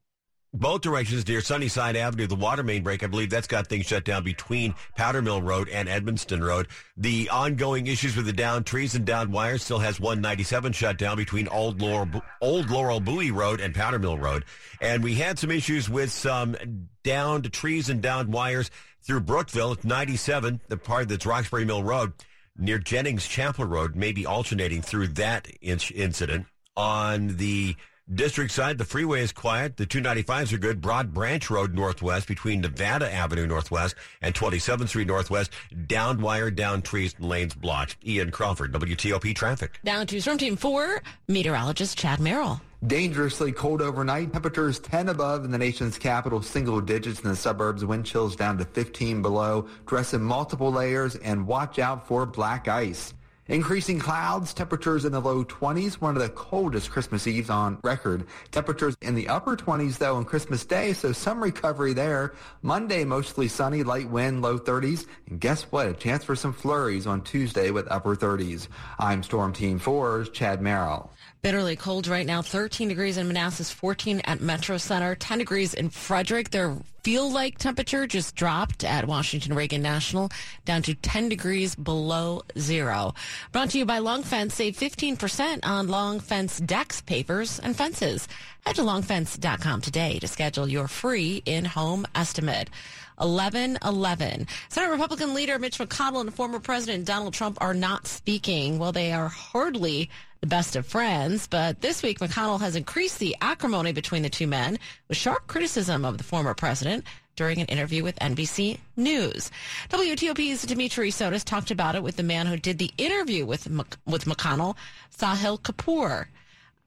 both 0.57 0.81
directions 0.81 1.27
near 1.29 1.41
Sunnyside 1.41 1.97
Avenue, 1.97 2.27
the 2.27 2.35
water 2.35 2.63
main 2.63 2.83
break. 2.83 3.03
I 3.03 3.09
believe 3.09 3.31
that's 3.31 3.47
got 3.47 3.67
things 3.67 3.87
shut 3.87 4.05
down 4.05 4.25
between 4.25 4.75
Powder 4.97 5.21
Mill 5.21 5.43
Road 5.43 5.69
and 5.69 5.89
Edmonston 5.89 6.43
Road. 6.43 6.69
The 6.97 7.29
ongoing 7.29 7.87
issues 7.87 8.17
with 8.17 8.27
the 8.27 8.33
downed 8.33 8.65
trees 8.65 8.95
and 8.95 9.05
downed 9.05 9.33
wires 9.33 9.65
still 9.65 9.81
has 9.81 10.01
197 10.01 10.73
shut 10.73 10.97
down 10.97 11.17
between 11.17 11.49
Old 11.49 11.83
Laurel, 11.83 12.23
Old 12.41 12.71
Laurel 12.71 13.01
Bowie 13.01 13.31
Road 13.31 13.61
and 13.61 13.75
Powder 13.75 13.99
Mill 13.99 14.19
Road. 14.19 14.45
And 14.81 15.05
we 15.05 15.15
had 15.15 15.39
some 15.39 15.51
issues 15.51 15.91
with 15.91 16.11
some 16.11 16.57
downed 17.03 17.53
trees 17.53 17.91
and 17.91 18.01
downed 18.01 18.33
wires 18.33 18.71
through 19.07 19.21
Brookeville. 19.21 19.73
It's 19.73 19.85
97, 19.85 20.61
the 20.69 20.77
part 20.77 21.09
that's 21.09 21.25
Roxbury 21.25 21.65
Mill 21.65 21.83
Road 21.83 22.13
near 22.59 22.79
Jennings 22.79 23.27
Chapel 23.27 23.65
Road, 23.65 23.95
maybe 23.95 24.27
alternating 24.27 24.83
through 24.83 25.09
that 25.09 25.47
incident. 25.61 26.47
On 26.77 27.37
the 27.37 27.77
district 28.13 28.53
side, 28.53 28.79
the 28.79 28.85
freeway 28.85 29.21
is 29.21 29.33
quiet. 29.33 29.77
The 29.77 29.87
295s 29.87 30.53
are 30.53 30.59
good. 30.59 30.81
Broad 30.81 31.13
Branch 31.15 31.49
Road 31.51 31.75
Northwest 31.75 32.27
between 32.27 32.61
Nevada 32.61 33.13
Avenue 33.13 33.47
Northwest 33.47 33.95
and 34.23 34.35
27th 34.35 34.89
Street 34.89 35.07
Northwest. 35.07 35.53
Downed 35.87 36.21
wire, 36.21 36.51
down 36.51 36.83
trees, 36.83 37.15
lanes 37.19 37.55
blocked. 37.55 37.97
Ian 38.07 38.31
Crawford, 38.31 38.73
WTOP 38.73 39.35
Traffic. 39.35 39.79
Down 39.85 40.07
to 40.07 40.21
Storm 40.21 40.39
Team 40.39 40.57
4, 40.57 41.03
meteorologist 41.29 41.99
Chad 41.99 42.21
Merrill. 42.21 42.61
Dangerously 42.87 43.51
cold 43.51 43.83
overnight. 43.83 44.33
Temperatures 44.33 44.79
10 44.79 45.09
above 45.09 45.45
in 45.45 45.51
the 45.51 45.59
nation's 45.59 45.99
capital, 45.99 46.41
single 46.41 46.81
digits 46.81 47.21
in 47.21 47.29
the 47.29 47.35
suburbs. 47.35 47.85
Wind 47.85 48.07
chills 48.07 48.37
down 48.37 48.59
to 48.59 48.65
15 48.65 49.23
below. 49.23 49.67
Dress 49.87 50.15
in 50.15 50.23
multiple 50.23 50.71
layers 50.71 51.17
and 51.17 51.49
watch 51.49 51.81
out 51.81 52.07
for 52.07 52.27
black 52.27 52.69
ice. 52.69 53.13
Increasing 53.49 53.99
clouds, 53.99 54.53
temperatures 54.53 55.05
in 55.05 55.13
the 55.13 55.21
low 55.21 55.45
20s, 55.45 55.95
one 55.95 56.17
of 56.17 56.23
the 56.23 56.29
coldest 56.29 56.91
Christmas 56.91 57.27
Eves 57.27 57.49
on 57.49 57.79
record. 57.83 58.27
Temperatures 58.51 58.97
in 59.03 59.15
the 59.15 59.29
upper 59.29 59.57
20s 59.57 59.99
though 59.99 60.17
on 60.17 60.25
Christmas 60.25 60.65
Day, 60.65 60.93
so 60.93 61.13
some 61.13 61.43
recovery 61.43 61.93
there. 61.93 62.35
Monday 62.63 63.05
mostly 63.05 63.49
sunny, 63.49 63.85
light 63.85 64.11
wind, 64.11 64.43
low 64.43 64.59
30s. 64.59 65.07
And 65.29 65.41
guess 65.41 65.63
what? 65.73 65.89
A 65.89 65.93
chance 65.93 66.25
for 66.25 66.37
some 66.37 66.53
flurries 66.53 67.07
on 67.07 67.23
Tuesday 67.23 67.71
with 67.71 67.87
upper 67.91 68.15
30s. 68.17 68.67
I'm 68.99 69.23
Storm 69.23 69.53
Team 69.53 69.79
4's 69.79 70.29
Chad 70.31 70.61
Merrill. 70.61 71.11
Bitterly 71.47 71.77
cold 71.77 72.09
right 72.09 72.27
now. 72.27 72.43
13 72.43 72.89
degrees 72.89 73.19
in 73.19 73.29
Manassas, 73.29 73.71
14 73.71 74.21
at 74.25 74.41
Metro 74.41 74.79
Center, 74.79 75.15
10 75.15 75.39
degrees 75.39 75.75
in 75.75 75.91
Frederick. 75.91 76.51
Their 76.51 76.75
feel 77.05 77.31
like 77.31 77.57
temperature 77.57 78.05
just 78.09 78.35
dropped 78.35 78.83
at 78.83 79.07
Washington 79.07 79.55
Reagan 79.55 79.81
National 79.81 80.29
down 80.65 80.83
to 80.83 80.95
10 80.95 81.29
degrees 81.29 81.77
below 81.77 82.43
zero. 82.59 83.15
Brought 83.53 83.71
to 83.71 83.79
you 83.79 83.87
by 83.87 83.99
Long 83.99 84.25
Fence. 84.25 84.57
Save 84.57 84.77
15% 84.77 85.61
on 85.63 85.87
Long 85.87 86.19
Fence 86.19 86.59
decks, 86.59 87.01
papers, 87.01 87.61
and 87.61 87.77
fences. 87.77 88.27
Head 88.67 88.75
to 88.75 88.83
longfence.com 88.83 89.83
today 89.83 90.19
to 90.19 90.27
schedule 90.27 90.67
your 90.67 90.89
free 90.89 91.45
in-home 91.47 92.07
estimate. 92.17 92.71
1111. 93.19 94.49
Senate 94.69 94.91
Republican 94.91 95.33
leader 95.33 95.61
Mitch 95.61 95.79
McConnell 95.79 96.23
and 96.23 96.35
former 96.35 96.59
President 96.59 97.05
Donald 97.05 97.35
Trump 97.35 97.57
are 97.61 97.73
not 97.73 98.09
speaking. 98.09 98.81
Well, 98.81 98.91
they 98.91 99.13
are 99.13 99.29
hardly 99.29 100.11
the 100.41 100.47
best 100.47 100.77
of 100.77 100.87
friends, 100.87 101.47
but 101.47 101.81
this 101.81 102.03
week 102.03 102.19
McConnell 102.19 102.61
has 102.61 102.77
increased 102.77 103.19
the 103.19 103.37
acrimony 103.41 103.93
between 103.93 104.23
the 104.23 104.31
two 104.31 104.47
men 104.47 104.79
with 105.09 105.17
sharp 105.17 105.47
criticism 105.47 106.05
of 106.05 106.19
the 106.19 106.25
former 106.25 106.55
president 106.55 107.05
during 107.37 107.61
an 107.61 107.67
interview 107.67 108.03
with 108.03 108.19
NBC 108.19 108.79
News. 108.97 109.51
WTOP's 109.91 110.63
Dimitri 110.63 111.11
Sotis 111.11 111.45
talked 111.45 111.71
about 111.71 111.95
it 111.95 112.03
with 112.03 112.17
the 112.17 112.23
man 112.23 112.47
who 112.47 112.57
did 112.57 112.79
the 112.79 112.91
interview 112.99 113.45
with 113.45 113.69
with 114.07 114.25
McConnell, 114.25 114.77
Sahil 115.17 115.61
Kapur, 115.61 116.27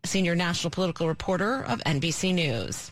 senior 0.03 0.35
national 0.35 0.71
political 0.71 1.07
reporter 1.07 1.63
of 1.63 1.79
NBC 1.81 2.33
News. 2.33 2.91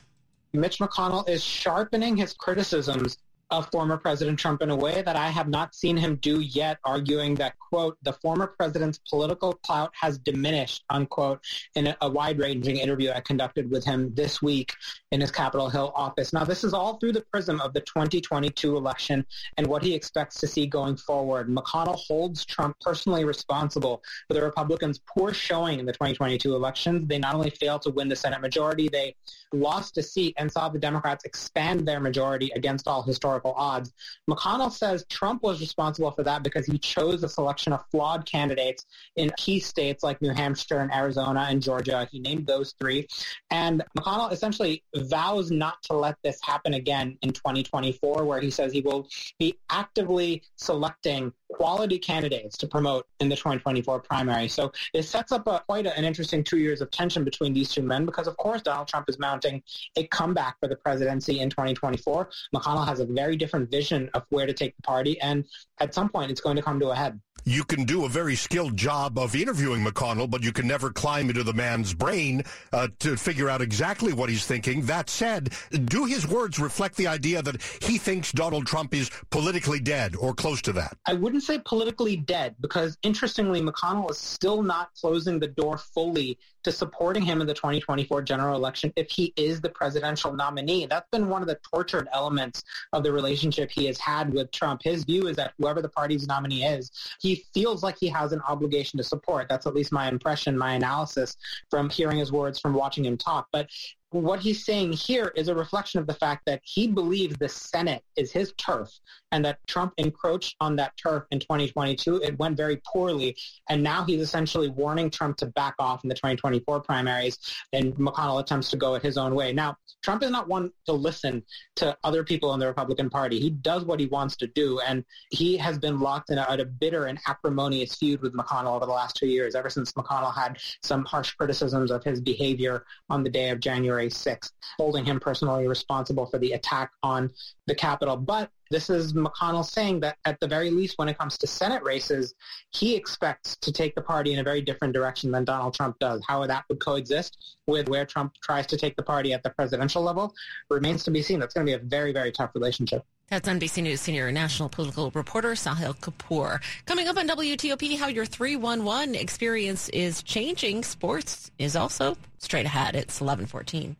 Mitch 0.53 0.79
McConnell 0.79 1.27
is 1.27 1.43
sharpening 1.43 2.15
his 2.15 2.33
criticisms 2.33 3.17
of 3.49 3.69
former 3.71 3.97
President 3.97 4.37
Trump 4.37 4.61
in 4.61 4.69
a 4.69 4.75
way 4.75 5.01
that 5.01 5.15
I 5.15 5.29
have 5.29 5.47
not 5.47 5.73
seen 5.73 5.95
him 5.95 6.17
do 6.17 6.41
yet, 6.41 6.79
arguing 6.83 7.35
that, 7.35 7.57
quote, 7.59 7.97
the 8.03 8.13
former 8.13 8.47
president's 8.47 8.99
political 9.09 9.53
clout 9.53 9.93
has 9.99 10.17
diminished, 10.17 10.83
unquote, 10.89 11.39
in 11.75 11.87
a, 11.87 11.97
a 12.01 12.09
wide-ranging 12.09 12.77
interview 12.77 13.11
I 13.11 13.21
conducted 13.21 13.71
with 13.71 13.85
him 13.85 14.13
this 14.13 14.41
week 14.41 14.73
in 15.11 15.21
his 15.21 15.31
Capitol 15.31 15.69
Hill 15.69 15.93
office. 15.95 16.33
Now, 16.33 16.43
this 16.43 16.63
is 16.63 16.73
all 16.73 16.97
through 16.97 17.13
the 17.13 17.21
prism 17.31 17.61
of 17.61 17.73
the 17.73 17.81
2022 17.81 18.75
election 18.75 19.25
and 19.57 19.67
what 19.67 19.81
he 19.81 19.93
expects 19.93 20.39
to 20.41 20.47
see 20.47 20.67
going 20.67 20.97
forward. 20.97 21.47
McConnell 21.47 21.95
holds 21.95 22.45
Trump 22.45 22.75
personally 22.81 23.23
responsible 23.23 24.03
for 24.27 24.33
the 24.33 24.41
Republicans' 24.41 24.99
poor 25.07 25.33
showing 25.33 25.79
in 25.79 25.85
the 25.85 25.93
2022 25.93 26.53
elections. 26.53 27.07
They 27.07 27.17
not 27.17 27.33
only 27.33 27.49
failed 27.51 27.81
to 27.83 27.91
win 27.91 28.09
the 28.09 28.15
Senate 28.15 28.41
majority, 28.41 28.89
they 28.89 29.15
lost 29.53 29.97
a 29.97 30.03
seat 30.03 30.33
and 30.37 30.51
saw 30.51 30.67
the 30.67 30.79
Democrats 30.79 31.23
expand 31.23 31.87
their 31.87 32.01
majority 32.01 32.51
against 32.55 32.87
all 32.87 33.01
historical 33.37 33.53
odds. 33.55 33.93
McConnell 34.29 34.71
says 34.71 35.05
Trump 35.09 35.43
was 35.43 35.59
responsible 35.61 36.11
for 36.11 36.23
that 36.23 36.43
because 36.43 36.65
he 36.65 36.77
chose 36.77 37.23
a 37.23 37.29
selection 37.29 37.73
of 37.73 37.83
flawed 37.91 38.25
candidates 38.25 38.85
in 39.15 39.31
key 39.37 39.59
states 39.59 40.03
like 40.03 40.21
New 40.21 40.33
Hampshire 40.33 40.79
and 40.79 40.93
Arizona 40.93 41.47
and 41.49 41.61
Georgia. 41.61 42.07
He 42.11 42.19
named 42.19 42.47
those 42.47 42.73
three. 42.79 43.07
And 43.51 43.83
McConnell 43.97 44.31
essentially 44.31 44.83
vows 44.95 45.51
not 45.51 45.81
to 45.83 45.93
let 45.93 46.15
this 46.23 46.39
happen 46.43 46.73
again 46.73 47.17
in 47.21 47.31
2024, 47.31 48.25
where 48.25 48.39
he 48.39 48.49
says 48.49 48.73
he 48.73 48.81
will 48.81 49.07
be 49.39 49.57
actively 49.69 50.43
selecting 50.55 51.31
quality 51.49 51.97
candidates 51.97 52.57
to 52.57 52.67
promote 52.67 53.05
in 53.19 53.29
the 53.29 53.35
2024 53.35 54.01
primary. 54.01 54.47
So 54.47 54.71
it 54.93 55.03
sets 55.03 55.31
up 55.31 55.47
a, 55.47 55.63
quite 55.67 55.85
a, 55.85 55.97
an 55.97 56.05
interesting 56.05 56.43
two 56.43 56.57
years 56.57 56.81
of 56.81 56.91
tension 56.91 57.23
between 57.23 57.53
these 57.53 57.69
two 57.69 57.81
men 57.81 58.05
because, 58.05 58.27
of 58.27 58.37
course, 58.37 58.61
Donald 58.61 58.87
Trump 58.87 59.09
is 59.09 59.19
mounting 59.19 59.61
a 59.95 60.05
comeback 60.07 60.59
for 60.59 60.67
the 60.67 60.75
presidency 60.75 61.39
in 61.39 61.49
2024. 61.49 62.29
McConnell 62.55 62.87
has 62.87 62.99
a 62.99 63.05
very 63.05 63.35
different 63.35 63.69
vision 63.71 64.09
of 64.13 64.23
where 64.29 64.45
to 64.45 64.53
take 64.53 64.75
the 64.75 64.81
party, 64.81 65.19
and 65.21 65.45
at 65.79 65.93
some 65.93 66.09
point 66.09 66.31
it's 66.31 66.41
going 66.41 66.55
to 66.55 66.61
come 66.61 66.79
to 66.79 66.89
a 66.89 66.95
head 66.95 67.19
you 67.45 67.63
can 67.63 67.83
do 67.83 68.05
a 68.05 68.09
very 68.09 68.35
skilled 68.35 68.75
job 68.75 69.17
of 69.17 69.35
interviewing 69.35 69.83
McConnell, 69.83 70.29
but 70.29 70.43
you 70.43 70.51
can 70.51 70.67
never 70.67 70.91
climb 70.91 71.29
into 71.29 71.43
the 71.43 71.53
man's 71.53 71.93
brain 71.93 72.43
uh, 72.73 72.87
to 72.99 73.15
figure 73.15 73.49
out 73.49 73.61
exactly 73.61 74.13
what 74.13 74.29
he's 74.29 74.45
thinking. 74.45 74.85
That 74.85 75.09
said, 75.09 75.53
do 75.85 76.05
his 76.05 76.27
words 76.27 76.59
reflect 76.59 76.95
the 76.97 77.07
idea 77.07 77.41
that 77.41 77.61
he 77.81 77.97
thinks 77.97 78.31
Donald 78.31 78.67
Trump 78.67 78.93
is 78.93 79.09
politically 79.29 79.79
dead 79.79 80.15
or 80.15 80.33
close 80.33 80.61
to 80.63 80.73
that? 80.73 80.97
I 81.05 81.13
wouldn't 81.13 81.43
say 81.43 81.59
politically 81.63 82.17
dead 82.17 82.55
because, 82.59 82.97
interestingly, 83.03 83.61
McConnell 83.61 84.11
is 84.11 84.17
still 84.17 84.61
not 84.61 84.89
closing 84.99 85.39
the 85.39 85.47
door 85.47 85.77
fully 85.77 86.37
to 86.67 86.71
supporting 86.73 87.23
him 87.23 87.39
in 87.39 87.47
the 87.47 87.53
2024 87.53 88.21
general 88.23 88.53
election 88.57 88.91
if 88.97 89.09
he 89.09 89.33
is 89.37 89.61
the 89.61 89.69
presidential 89.69 90.33
nominee. 90.33 90.85
That's 90.85 91.07
been 91.11 91.29
one 91.29 91.41
of 91.41 91.47
the 91.47 91.57
tortured 91.63 92.09
elements 92.11 92.65
of 92.91 93.03
the 93.03 93.11
relationship 93.11 93.71
he 93.71 93.85
has 93.85 93.97
had 93.97 94.33
with 94.33 94.51
Trump. 94.51 94.81
His 94.83 95.05
view 95.05 95.27
is 95.27 95.37
that 95.37 95.53
whoever 95.57 95.81
the 95.81 95.87
party's 95.87 96.27
nominee 96.27 96.65
is, 96.65 96.91
he 97.21 97.45
feels 97.53 97.83
like 97.83 97.95
he 97.97 98.09
has 98.09 98.33
an 98.33 98.41
obligation 98.49 98.97
to 98.97 99.03
support. 99.03 99.47
That's 99.49 99.65
at 99.65 99.75
least 99.75 99.93
my 99.93 100.09
impression, 100.09 100.57
my 100.57 100.73
analysis 100.73 101.37
from 101.69 101.89
hearing 101.89 102.17
his 102.17 102.33
words, 102.33 102.59
from 102.59 102.73
watching 102.73 103.05
him 103.05 103.15
talk. 103.15 103.47
But 103.53 103.69
what 104.11 104.39
he's 104.39 104.63
saying 104.63 104.93
here 104.93 105.33
is 105.35 105.49
a 105.49 105.55
reflection 105.55 105.99
of 105.99 106.07
the 106.07 106.13
fact 106.13 106.43
that 106.45 106.61
he 106.63 106.87
believes 106.87 107.35
the 107.37 107.49
Senate 107.49 108.03
is 108.15 108.31
his 108.31 108.53
turf 108.57 108.89
and 109.33 109.43
that 109.43 109.59
Trump 109.67 109.93
encroached 109.97 110.55
on 110.61 110.77
that 110.77 110.93
turf 110.95 111.23
in 111.31 111.39
2022. 111.39 112.21
It 112.23 112.39
went 112.39 112.55
very 112.55 112.81
poorly. 112.85 113.35
And 113.69 113.83
now 113.83 114.05
he's 114.05 114.21
essentially 114.21 114.69
warning 114.69 115.09
Trump 115.09 115.35
to 115.37 115.47
back 115.47 115.75
off 115.79 116.05
in 116.05 116.07
the 116.07 116.15
2024 116.15 116.81
primaries 116.81 117.37
and 117.73 117.93
McConnell 117.95 118.39
attempts 118.39 118.69
to 118.71 118.77
go 118.77 118.95
it 118.95 119.03
his 119.03 119.17
own 119.17 119.35
way. 119.35 119.51
Now, 119.51 119.75
Trump 120.03 120.23
is 120.23 120.31
not 120.31 120.47
one 120.47 120.71
to 120.85 120.93
listen 120.93 121.43
to 121.75 121.97
other 122.05 122.23
people 122.23 122.53
in 122.53 122.61
the 122.61 122.67
Republican 122.67 123.09
Party. 123.09 123.39
He 123.39 123.49
does 123.49 123.83
what 123.83 123.99
he 123.99 124.05
wants 124.05 124.37
to 124.37 124.47
do. 124.47 124.79
And 124.79 125.03
he 125.31 125.57
has 125.57 125.77
been 125.77 125.99
locked 125.99 126.29
in 126.29 126.37
a, 126.37 126.45
a 126.47 126.63
bitter 126.63 127.05
and 127.07 127.19
acrimonious 127.27 127.95
feud 127.95 128.21
with 128.21 128.33
McConnell 128.33 128.75
over 128.77 128.85
the 128.85 128.93
last 128.93 129.17
two 129.17 129.27
years, 129.27 129.53
ever 129.53 129.69
since 129.69 129.91
McConnell 129.91 130.33
had 130.33 130.59
some 130.81 131.03
harsh 131.03 131.33
criticisms 131.33 131.91
of 131.91 132.03
his 132.05 132.21
behavior 132.21 132.85
on 133.09 133.23
the 133.23 133.29
day 133.29 133.49
of 133.49 133.59
January 133.59 133.96
January 133.97 134.09
6th, 134.09 134.51
holding 134.77 135.05
him 135.05 135.19
personally 135.19 135.67
responsible 135.67 136.25
for 136.25 136.37
the 136.37 136.51
attack 136.51 136.91
on 137.01 137.31
the 137.65 137.73
Capitol. 137.73 138.15
But 138.15 138.51
this 138.69 138.89
is 138.89 139.13
McConnell 139.13 139.65
saying 139.65 140.01
that 140.01 140.17
at 140.25 140.39
the 140.39 140.47
very 140.47 140.69
least, 140.69 140.97
when 140.97 141.09
it 141.09 141.17
comes 141.17 141.37
to 141.39 141.47
Senate 141.47 141.81
races, 141.83 142.35
he 142.71 142.95
expects 142.95 143.55
to 143.57 143.71
take 143.71 143.95
the 143.95 144.01
party 144.01 144.33
in 144.33 144.39
a 144.39 144.43
very 144.43 144.61
different 144.61 144.93
direction 144.93 145.31
than 145.31 145.45
Donald 145.45 145.73
Trump 145.73 145.97
does. 145.99 146.21
How 146.27 146.45
that 146.45 146.65
would 146.69 146.79
coexist 146.79 147.57
with 147.65 147.89
where 147.89 148.05
Trump 148.05 148.33
tries 148.43 148.67
to 148.67 148.77
take 148.77 148.95
the 148.95 149.03
party 149.03 149.33
at 149.33 149.41
the 149.41 149.49
presidential 149.49 150.03
level 150.03 150.33
remains 150.69 151.03
to 151.05 151.11
be 151.11 151.21
seen. 151.21 151.39
That's 151.39 151.53
going 151.53 151.65
to 151.65 151.71
be 151.71 151.81
a 151.81 151.87
very, 151.87 152.13
very 152.13 152.31
tough 152.31 152.51
relationship. 152.53 153.03
That's 153.29 153.49
NBC 153.49 153.83
News 153.83 153.99
senior 153.99 154.31
national 154.31 154.69
political 154.69 155.11
reporter 155.11 155.51
Sahil 155.51 155.97
Kapur. 155.99 156.61
Coming 156.85 157.09
up 157.09 157.17
on 157.17 157.27
WTOP, 157.27 157.97
how 157.97 158.07
your 158.07 158.25
311 158.25 159.15
experience 159.15 159.89
is 159.89 160.23
changing. 160.23 160.85
Sports 160.85 161.51
is 161.59 161.75
also 161.75 162.15
straight 162.37 162.65
ahead. 162.65 162.95
It's 162.95 163.19
1114. 163.19 163.97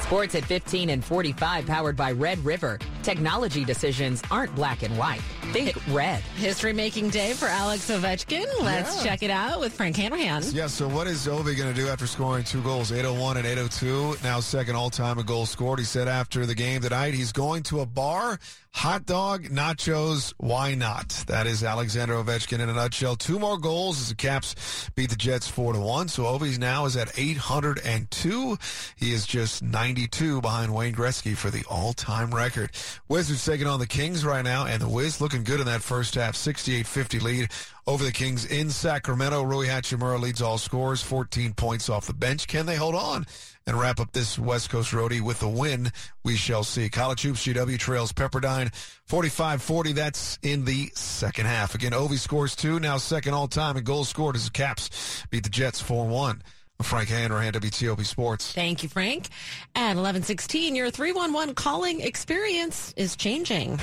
Sports 0.02 0.34
at 0.34 0.44
15 0.44 0.90
and 0.90 1.02
45 1.02 1.66
powered 1.66 1.96
by 1.96 2.12
Red 2.12 2.44
River. 2.44 2.78
Technology 3.10 3.64
decisions 3.64 4.22
aren't 4.30 4.54
black 4.54 4.84
and 4.84 4.96
white. 4.96 5.20
Think 5.50 5.74
red. 5.88 6.20
History 6.36 6.72
making 6.72 7.10
day 7.10 7.32
for 7.32 7.46
Alex 7.46 7.90
Ovechkin. 7.90 8.46
Let's 8.62 8.98
Yeah. 8.98 9.02
check 9.02 9.24
it 9.24 9.32
out 9.32 9.58
with 9.58 9.72
Frank 9.72 9.96
Hanrahan. 9.96 10.44
Yeah, 10.52 10.68
so 10.68 10.86
what 10.86 11.08
is 11.08 11.26
Ovi 11.26 11.56
going 11.56 11.74
to 11.74 11.80
do 11.80 11.88
after 11.88 12.06
scoring 12.06 12.44
two 12.44 12.62
goals, 12.62 12.92
801 12.92 13.36
and 13.36 13.44
802? 13.46 14.16
Now 14.22 14.38
second 14.38 14.76
all-time 14.76 15.18
in 15.18 15.26
goals 15.26 15.50
scored. 15.50 15.80
He 15.80 15.84
said 15.84 16.06
after 16.06 16.46
the 16.46 16.54
game 16.54 16.82
tonight 16.82 17.14
he's 17.14 17.32
going 17.32 17.64
to 17.64 17.80
a 17.80 17.86
bar, 17.86 18.38
hot 18.72 19.06
dog, 19.06 19.46
nachos, 19.48 20.32
why 20.36 20.76
not? 20.76 21.08
That 21.26 21.48
is 21.48 21.64
Alexander 21.64 22.14
Ovechkin 22.14 22.60
in 22.60 22.68
a 22.68 22.74
nutshell. 22.74 23.16
Two 23.16 23.40
more 23.40 23.58
goals 23.58 24.00
as 24.00 24.10
the 24.10 24.14
Caps 24.14 24.54
beat 24.94 25.10
the 25.10 25.16
Jets 25.16 25.48
4 25.48 25.72
to 25.72 25.80
1. 25.80 26.06
So 26.06 26.22
Ovi's 26.22 26.60
now 26.60 26.84
is 26.84 26.96
at 26.96 27.10
802. 27.18 28.56
He 28.94 29.12
is 29.12 29.26
just 29.26 29.64
92 29.64 30.40
behind 30.40 30.72
Wayne 30.72 30.94
Gretzky 30.94 31.36
for 31.36 31.50
the 31.50 31.64
all-time 31.68 32.32
record. 32.32 32.70
Wizards 33.08 33.44
taking 33.44 33.66
on 33.66 33.80
the 33.80 33.86
Kings 33.86 34.24
right 34.24 34.44
now, 34.44 34.66
and 34.66 34.80
the 34.80 34.88
Wiz 34.88 35.20
looking 35.20 35.42
good 35.42 35.60
in 35.60 35.66
that 35.66 35.82
first 35.82 36.14
half, 36.14 36.34
68-50 36.34 37.20
lead 37.20 37.48
over 37.86 38.04
the 38.04 38.12
Kings 38.12 38.44
in 38.44 38.70
Sacramento. 38.70 39.42
Rui 39.42 39.66
Hachimura 39.66 40.20
leads 40.20 40.40
all 40.40 40.58
scores, 40.58 41.02
14 41.02 41.52
points 41.54 41.88
off 41.88 42.06
the 42.06 42.14
bench. 42.14 42.46
Can 42.46 42.66
they 42.66 42.76
hold 42.76 42.94
on 42.94 43.26
and 43.66 43.78
wrap 43.78 43.98
up 43.98 44.12
this 44.12 44.38
West 44.38 44.70
Coast 44.70 44.92
roadie 44.92 45.20
with 45.20 45.42
a 45.42 45.48
win? 45.48 45.90
We 46.24 46.36
shall 46.36 46.62
see. 46.62 46.88
College 46.88 47.22
Hoops 47.22 47.44
GW 47.44 47.78
trails 47.78 48.12
Pepperdine 48.12 48.72
45-40. 49.08 49.94
That's 49.94 50.38
in 50.42 50.64
the 50.64 50.90
second 50.94 51.46
half. 51.46 51.74
Again, 51.74 51.92
Ovi 51.92 52.18
scores 52.18 52.54
two, 52.54 52.78
now 52.78 52.98
second 52.98 53.34
all-time 53.34 53.76
in 53.76 53.82
goals 53.82 54.08
scored 54.08 54.36
as 54.36 54.44
the 54.44 54.50
Caps 54.52 55.24
beat 55.30 55.42
the 55.42 55.50
Jets 55.50 55.82
4-1. 55.82 56.42
Frank 56.82 57.08
Hanrahan, 57.08 57.52
WTOP 57.52 58.04
Sports. 58.04 58.52
Thank 58.52 58.82
you, 58.82 58.88
Frank. 58.88 59.28
At 59.74 59.96
1116, 59.96 60.74
your 60.74 60.90
311 60.90 61.54
calling 61.54 62.00
experience 62.00 62.92
is 62.96 63.16
changing. 63.16 63.78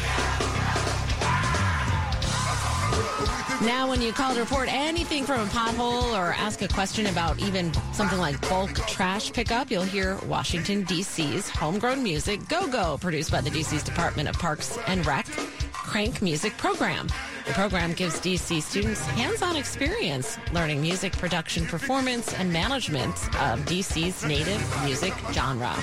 Now, 3.62 3.90
when 3.90 4.04
you 4.04 4.14
call 4.14 4.36
to 4.36 4.40
report 4.40 4.72
anything 4.72 5.26
from 5.26 5.42
a 5.42 5.46
pothole 5.46 6.14
or 6.16 6.32
ask 6.34 6.62
a 6.62 6.68
question 6.68 7.08
about 7.08 7.40
even 7.40 7.74
something 7.92 8.20
like 8.20 8.40
bulk 8.48 8.76
trash 8.88 9.34
pickup, 9.34 9.72
you'll 9.72 9.82
hear 9.82 10.16
Washington, 10.28 10.84
D.C.'s 10.84 11.50
homegrown 11.50 12.04
music, 12.04 12.48
Go 12.48 12.68
Go, 12.68 13.00
produced 13.00 13.32
by 13.32 13.42
the 13.42 13.50
D.C.'s 13.50 13.82
Department 13.82 14.30
of 14.30 14.38
Parks 14.38 14.78
and 14.86 15.04
Rec, 15.08 15.26
Crank 15.74 16.22
Music 16.22 16.56
Program. 16.58 17.08
The 17.48 17.54
program 17.54 17.94
gives 17.94 18.20
D.C. 18.20 18.60
students 18.60 19.00
hands 19.02 19.42
on 19.42 19.56
experience 19.56 20.38
learning 20.52 20.82
music 20.82 21.14
production, 21.14 21.66
performance, 21.66 22.34
and 22.34 22.52
management 22.52 23.16
of 23.42 23.66
D.C.'s 23.66 24.26
native 24.26 24.62
music 24.84 25.14
genre. 25.32 25.74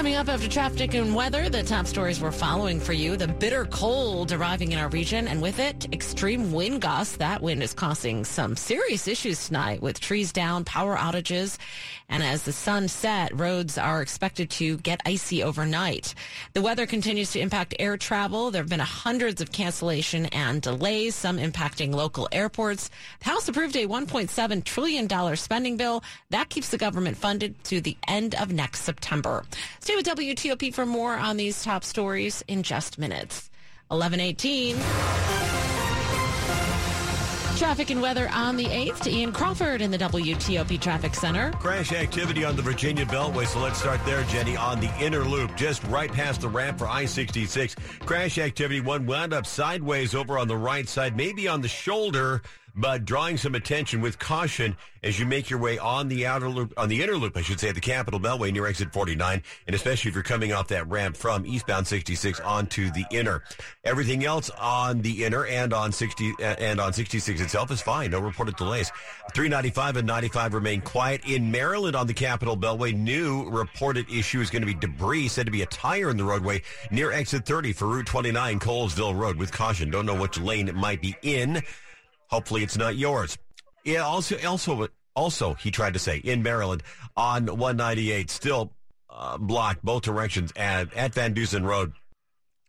Coming 0.00 0.16
up 0.16 0.30
after 0.30 0.48
traffic 0.48 0.94
and 0.94 1.14
weather, 1.14 1.50
the 1.50 1.62
top 1.62 1.86
stories 1.86 2.22
we're 2.22 2.32
following 2.32 2.80
for 2.80 2.94
you. 2.94 3.18
The 3.18 3.28
bitter 3.28 3.66
cold 3.66 4.32
arriving 4.32 4.72
in 4.72 4.78
our 4.78 4.88
region, 4.88 5.28
and 5.28 5.42
with 5.42 5.58
it, 5.58 5.92
extreme 5.92 6.52
wind 6.52 6.80
gusts. 6.80 7.18
That 7.18 7.42
wind 7.42 7.62
is 7.62 7.74
causing 7.74 8.24
some 8.24 8.56
serious 8.56 9.06
issues 9.06 9.48
tonight 9.48 9.82
with 9.82 10.00
trees 10.00 10.32
down, 10.32 10.64
power 10.64 10.96
outages, 10.96 11.58
and 12.08 12.22
as 12.22 12.44
the 12.44 12.52
sun 12.52 12.88
set, 12.88 13.38
roads 13.38 13.76
are 13.76 14.00
expected 14.00 14.48
to 14.52 14.78
get 14.78 15.02
icy 15.04 15.42
overnight. 15.42 16.14
The 16.54 16.62
weather 16.62 16.86
continues 16.86 17.32
to 17.32 17.40
impact 17.40 17.74
air 17.78 17.98
travel. 17.98 18.50
There 18.50 18.62
have 18.62 18.70
been 18.70 18.80
hundreds 18.80 19.42
of 19.42 19.52
cancellation 19.52 20.26
and 20.26 20.62
delays, 20.62 21.14
some 21.14 21.36
impacting 21.36 21.94
local 21.94 22.26
airports. 22.32 22.88
The 23.18 23.26
House 23.26 23.48
approved 23.48 23.76
a 23.76 23.86
$1.7 23.86 24.64
trillion 24.64 25.36
spending 25.36 25.76
bill 25.76 26.02
that 26.30 26.48
keeps 26.48 26.70
the 26.70 26.78
government 26.78 27.18
funded 27.18 27.62
to 27.64 27.82
the 27.82 27.98
end 28.08 28.34
of 28.36 28.50
next 28.50 28.80
September. 28.80 29.44
Stay 29.90 29.96
with 29.96 30.06
WTOP 30.06 30.72
for 30.72 30.86
more 30.86 31.14
on 31.14 31.36
these 31.36 31.64
top 31.64 31.82
stories 31.82 32.44
in 32.46 32.62
just 32.62 32.96
minutes. 32.96 33.50
1118. 33.88 34.76
Traffic 37.58 37.90
and 37.90 38.00
weather 38.00 38.30
on 38.32 38.56
the 38.56 38.66
8th 38.66 39.00
to 39.00 39.10
Ian 39.10 39.32
Crawford 39.32 39.82
in 39.82 39.90
the 39.90 39.98
WTOP 39.98 40.80
Traffic 40.80 41.16
Center. 41.16 41.50
Crash 41.54 41.92
activity 41.92 42.44
on 42.44 42.54
the 42.54 42.62
Virginia 42.62 43.04
Beltway, 43.04 43.48
so 43.48 43.58
let's 43.58 43.80
start 43.80 43.98
there, 44.06 44.22
Jenny, 44.24 44.56
on 44.56 44.78
the 44.78 44.90
inner 45.00 45.24
loop, 45.24 45.56
just 45.56 45.82
right 45.84 46.12
past 46.12 46.42
the 46.42 46.48
ramp 46.48 46.78
for 46.78 46.86
I-66. 46.86 47.74
Crash 48.06 48.38
activity, 48.38 48.80
one 48.80 49.06
wound 49.06 49.34
up 49.34 49.44
sideways 49.44 50.14
over 50.14 50.38
on 50.38 50.46
the 50.46 50.56
right 50.56 50.88
side, 50.88 51.16
maybe 51.16 51.48
on 51.48 51.62
the 51.62 51.68
shoulder 51.68 52.42
but 52.74 53.04
drawing 53.04 53.36
some 53.36 53.54
attention 53.54 54.00
with 54.00 54.18
caution 54.18 54.76
as 55.02 55.18
you 55.18 55.24
make 55.24 55.48
your 55.48 55.58
way 55.58 55.78
on 55.78 56.08
the 56.08 56.26
outer 56.26 56.48
loop, 56.48 56.74
on 56.76 56.88
the 56.88 57.02
inner 57.02 57.14
loop, 57.14 57.36
I 57.36 57.42
should 57.42 57.58
say, 57.58 57.70
at 57.70 57.74
the 57.74 57.80
Capital 57.80 58.20
Beltway 58.20 58.52
near 58.52 58.66
exit 58.66 58.92
49, 58.92 59.42
and 59.66 59.74
especially 59.74 60.10
if 60.10 60.14
you're 60.14 60.22
coming 60.22 60.52
off 60.52 60.68
that 60.68 60.88
ramp 60.88 61.16
from 61.16 61.46
eastbound 61.46 61.86
66 61.86 62.38
onto 62.40 62.90
the 62.90 63.04
inner. 63.10 63.42
Everything 63.84 64.24
else 64.24 64.50
on 64.50 65.00
the 65.00 65.24
inner 65.24 65.46
and 65.46 65.72
on 65.72 65.90
60 65.92 66.34
uh, 66.40 66.42
and 66.42 66.80
on 66.80 66.92
66 66.92 67.40
itself 67.40 67.70
is 67.70 67.80
fine. 67.80 68.10
No 68.10 68.20
reported 68.20 68.56
delays. 68.56 68.92
395 69.32 69.96
and 69.96 70.06
95 70.06 70.54
remain 70.54 70.80
quiet 70.80 71.22
in 71.26 71.50
Maryland 71.50 71.96
on 71.96 72.06
the 72.06 72.14
Capital 72.14 72.56
Beltway. 72.56 72.94
New 72.94 73.48
reported 73.48 74.10
issue 74.10 74.40
is 74.40 74.50
going 74.50 74.62
to 74.62 74.66
be 74.66 74.74
debris 74.74 75.28
said 75.28 75.46
to 75.46 75.52
be 75.52 75.62
a 75.62 75.66
tire 75.66 76.10
in 76.10 76.16
the 76.16 76.24
roadway 76.24 76.62
near 76.90 77.12
exit 77.12 77.46
30 77.46 77.72
for 77.72 77.86
Route 77.86 78.06
29 78.06 78.58
Colesville 78.58 79.18
Road. 79.18 79.36
With 79.36 79.52
caution, 79.52 79.90
don't 79.90 80.06
know 80.06 80.20
which 80.20 80.38
lane 80.38 80.68
it 80.68 80.74
might 80.74 81.00
be 81.00 81.16
in. 81.22 81.62
Hopefully, 82.30 82.62
it's 82.62 82.76
not 82.76 82.96
yours. 82.96 83.36
Yeah. 83.84 84.00
Also, 84.00 84.36
also, 84.46 84.88
also, 85.14 85.54
he 85.54 85.70
tried 85.70 85.94
to 85.94 85.98
say 85.98 86.18
in 86.18 86.42
Maryland 86.42 86.82
on 87.16 87.46
198, 87.46 88.30
still 88.30 88.72
uh, 89.08 89.36
blocked 89.38 89.84
both 89.84 90.02
directions 90.02 90.52
at, 90.56 90.92
at 90.94 91.14
Van 91.14 91.34
Dusen 91.34 91.64
Road 91.64 91.92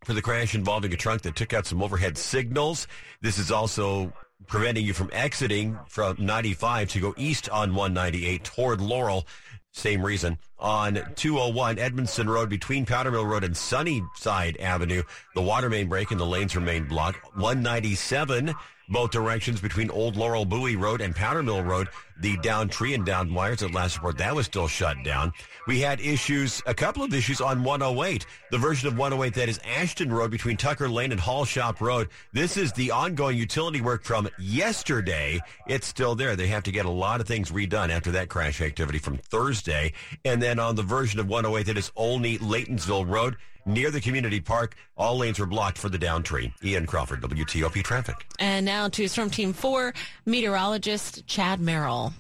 for 0.03 0.13
the 0.13 0.21
crash 0.21 0.55
involving 0.55 0.91
a 0.93 0.97
trunk 0.97 1.21
that 1.21 1.35
took 1.35 1.53
out 1.53 1.65
some 1.65 1.83
overhead 1.83 2.17
signals. 2.17 2.87
This 3.21 3.37
is 3.37 3.51
also 3.51 4.11
preventing 4.47 4.85
you 4.85 4.93
from 4.93 5.09
exiting 5.13 5.77
from 5.87 6.15
95 6.19 6.89
to 6.89 6.99
go 6.99 7.13
east 7.17 7.49
on 7.49 7.75
198 7.75 8.43
toward 8.43 8.81
Laurel. 8.81 9.27
Same 9.73 10.03
reason. 10.03 10.37
On 10.61 10.93
201 11.15 11.77
Edmonston 11.77 12.27
Road 12.27 12.47
between 12.47 12.85
Powder 12.85 13.09
Mill 13.09 13.25
Road 13.25 13.43
and 13.43 13.57
Sunnyside 13.57 14.57
Avenue, 14.57 15.01
the 15.33 15.41
water 15.41 15.71
main 15.71 15.89
break 15.89 16.11
and 16.11 16.19
the 16.19 16.25
lanes 16.25 16.55
remain 16.55 16.85
blocked. 16.85 17.17
197 17.35 18.53
both 18.91 19.11
directions 19.11 19.61
between 19.61 19.89
Old 19.89 20.17
Laurel 20.17 20.45
Bowie 20.45 20.75
Road 20.75 21.01
and 21.01 21.15
Powder 21.15 21.41
Mill 21.41 21.63
Road. 21.63 21.87
The 22.19 22.37
down 22.37 22.69
tree 22.69 22.93
and 22.93 23.03
down 23.03 23.33
wires 23.33 23.63
at 23.63 23.73
last 23.73 23.95
report, 23.95 24.19
that 24.19 24.35
was 24.35 24.45
still 24.45 24.67
shut 24.67 24.97
down. 25.03 25.33
We 25.65 25.79
had 25.79 25.99
issues, 25.99 26.61
a 26.67 26.73
couple 26.73 27.03
of 27.03 27.13
issues 27.15 27.41
on 27.41 27.63
108, 27.63 28.27
the 28.51 28.59
version 28.59 28.87
of 28.87 28.97
108 28.97 29.33
that 29.33 29.49
is 29.49 29.59
Ashton 29.65 30.13
Road 30.13 30.29
between 30.29 30.55
Tucker 30.55 30.87
Lane 30.87 31.11
and 31.11 31.19
Hall 31.19 31.45
Shop 31.45 31.81
Road. 31.81 32.09
This 32.31 32.57
is 32.57 32.73
the 32.73 32.91
ongoing 32.91 33.37
utility 33.37 33.81
work 33.81 34.03
from 34.03 34.29
yesterday. 34.37 35.39
It's 35.67 35.87
still 35.87 36.13
there. 36.13 36.35
They 36.35 36.47
have 36.47 36.63
to 36.63 36.71
get 36.71 36.85
a 36.85 36.91
lot 36.91 37.21
of 37.21 37.27
things 37.27 37.51
redone 37.51 37.89
after 37.89 38.11
that 38.11 38.29
crash 38.29 38.61
activity 38.61 38.99
from 38.99 39.17
Thursday. 39.17 39.93
And 40.23 40.43
then 40.43 40.50
on 40.59 40.75
the 40.75 40.83
version 40.83 41.19
of 41.19 41.27
108 41.27 41.65
that 41.67 41.77
is 41.77 41.91
Olney 41.95 42.37
Laytonsville 42.37 43.07
Road, 43.07 43.37
near 43.65 43.91
the 43.91 44.01
community 44.01 44.39
park. 44.39 44.75
All 44.97 45.17
lanes 45.17 45.39
were 45.39 45.45
blocked 45.45 45.77
for 45.77 45.89
the 45.89 45.97
down 45.97 46.23
tree. 46.23 46.53
Ian 46.63 46.85
Crawford, 46.85 47.21
WTOP 47.21 47.83
Traffic. 47.83 48.25
And 48.39 48.65
now 48.65 48.89
to 48.89 49.07
Storm 49.07 49.29
Team 49.29 49.53
4, 49.53 49.93
meteorologist 50.25 51.25
Chad 51.27 51.59
Merrill. 51.59 52.13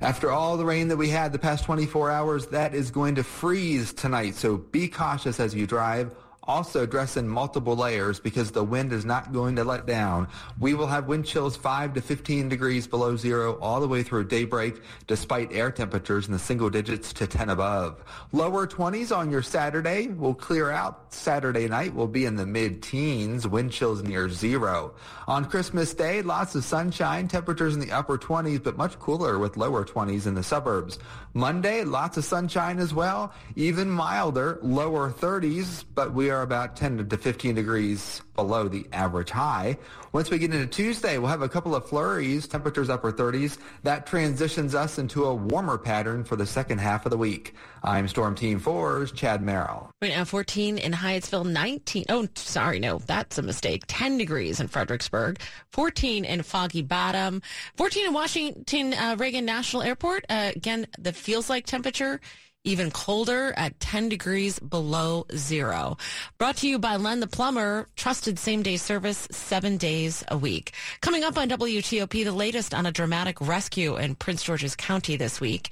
After 0.00 0.30
all 0.30 0.56
the 0.56 0.64
rain 0.64 0.88
that 0.88 0.96
we 0.96 1.08
had 1.08 1.32
the 1.32 1.38
past 1.38 1.64
24 1.64 2.10
hours, 2.10 2.46
that 2.48 2.74
is 2.74 2.90
going 2.90 3.14
to 3.16 3.24
freeze 3.24 3.92
tonight. 3.92 4.34
So 4.34 4.58
be 4.58 4.88
cautious 4.88 5.40
as 5.40 5.54
you 5.54 5.66
drive. 5.66 6.14
Also 6.48 6.86
dress 6.86 7.18
in 7.18 7.28
multiple 7.28 7.76
layers 7.76 8.18
because 8.18 8.50
the 8.50 8.64
wind 8.64 8.90
is 8.90 9.04
not 9.04 9.34
going 9.34 9.54
to 9.56 9.64
let 9.64 9.84
down. 9.84 10.26
We 10.58 10.72
will 10.72 10.86
have 10.86 11.06
wind 11.06 11.26
chills 11.26 11.58
5 11.58 11.92
to 11.92 12.00
15 12.00 12.48
degrees 12.48 12.86
below 12.86 13.16
zero 13.16 13.58
all 13.60 13.80
the 13.80 13.86
way 13.86 14.02
through 14.02 14.24
daybreak 14.28 14.80
despite 15.06 15.52
air 15.52 15.70
temperatures 15.70 16.26
in 16.26 16.32
the 16.32 16.38
single 16.38 16.70
digits 16.70 17.12
to 17.12 17.26
10 17.26 17.50
above. 17.50 18.02
Lower 18.32 18.66
20s 18.66 19.14
on 19.14 19.30
your 19.30 19.42
Saturday 19.42 20.06
will 20.06 20.32
clear 20.32 20.70
out. 20.70 21.12
Saturday 21.12 21.68
night 21.68 21.94
will 21.94 22.08
be 22.08 22.24
in 22.24 22.36
the 22.36 22.46
mid-teens, 22.46 23.46
wind 23.46 23.70
chills 23.70 24.02
near 24.02 24.30
zero. 24.30 24.94
On 25.26 25.44
Christmas 25.44 25.92
Day, 25.92 26.22
lots 26.22 26.54
of 26.54 26.64
sunshine, 26.64 27.28
temperatures 27.28 27.74
in 27.74 27.80
the 27.80 27.92
upper 27.92 28.16
20s 28.16 28.62
but 28.62 28.78
much 28.78 28.98
cooler 28.98 29.38
with 29.38 29.58
lower 29.58 29.84
20s 29.84 30.26
in 30.26 30.34
the 30.34 30.42
suburbs. 30.42 30.98
Monday, 31.34 31.84
lots 31.84 32.16
of 32.16 32.24
sunshine 32.24 32.78
as 32.78 32.94
well, 32.94 33.34
even 33.54 33.90
milder, 33.90 34.58
lower 34.62 35.10
30s, 35.10 35.84
but 35.94 36.14
we 36.14 36.30
are 36.30 36.37
about 36.42 36.76
10 36.76 37.08
to 37.08 37.16
15 37.16 37.54
degrees 37.54 38.22
below 38.34 38.68
the 38.68 38.86
average 38.92 39.30
high. 39.30 39.76
Once 40.12 40.30
we 40.30 40.38
get 40.38 40.54
into 40.54 40.66
Tuesday, 40.66 41.18
we'll 41.18 41.28
have 41.28 41.42
a 41.42 41.48
couple 41.48 41.74
of 41.74 41.86
flurries, 41.86 42.46
temperatures 42.46 42.88
upper 42.88 43.12
30s. 43.12 43.58
That 43.82 44.06
transitions 44.06 44.74
us 44.74 44.98
into 44.98 45.24
a 45.24 45.34
warmer 45.34 45.76
pattern 45.76 46.24
for 46.24 46.36
the 46.36 46.46
second 46.46 46.78
half 46.78 47.04
of 47.04 47.10
the 47.10 47.18
week. 47.18 47.54
I'm 47.82 48.08
Storm 48.08 48.34
Team 48.34 48.60
4's 48.60 49.12
Chad 49.12 49.42
Merrill. 49.42 49.90
Right 50.00 50.12
now, 50.12 50.24
14 50.24 50.78
in 50.78 50.92
Hyattsville, 50.92 51.50
19. 51.50 52.04
Oh, 52.08 52.28
sorry, 52.36 52.78
no, 52.78 52.98
that's 52.98 53.38
a 53.38 53.42
mistake. 53.42 53.84
10 53.88 54.18
degrees 54.18 54.60
in 54.60 54.68
Fredericksburg, 54.68 55.40
14 55.72 56.24
in 56.24 56.42
Foggy 56.42 56.82
Bottom, 56.82 57.42
14 57.76 58.06
in 58.06 58.12
Washington 58.12 58.94
uh, 58.94 59.16
Reagan 59.18 59.44
National 59.44 59.82
Airport. 59.82 60.24
Uh, 60.28 60.52
again, 60.54 60.86
the 60.98 61.12
feels 61.12 61.50
like 61.50 61.66
temperature 61.66 62.20
even 62.64 62.90
colder 62.90 63.54
at 63.56 63.78
10 63.80 64.08
degrees 64.08 64.58
below 64.58 65.24
zero. 65.34 65.96
Brought 66.38 66.56
to 66.58 66.68
you 66.68 66.78
by 66.78 66.96
Len 66.96 67.20
the 67.20 67.26
Plumber, 67.26 67.86
trusted 67.96 68.38
same 68.38 68.62
day 68.62 68.76
service 68.76 69.26
seven 69.30 69.76
days 69.76 70.24
a 70.28 70.36
week. 70.36 70.72
Coming 71.00 71.24
up 71.24 71.38
on 71.38 71.48
WTOP, 71.48 72.24
the 72.24 72.32
latest 72.32 72.74
on 72.74 72.86
a 72.86 72.92
dramatic 72.92 73.40
rescue 73.40 73.96
in 73.96 74.14
Prince 74.14 74.42
George's 74.42 74.76
County 74.76 75.16
this 75.16 75.40
week. 75.40 75.70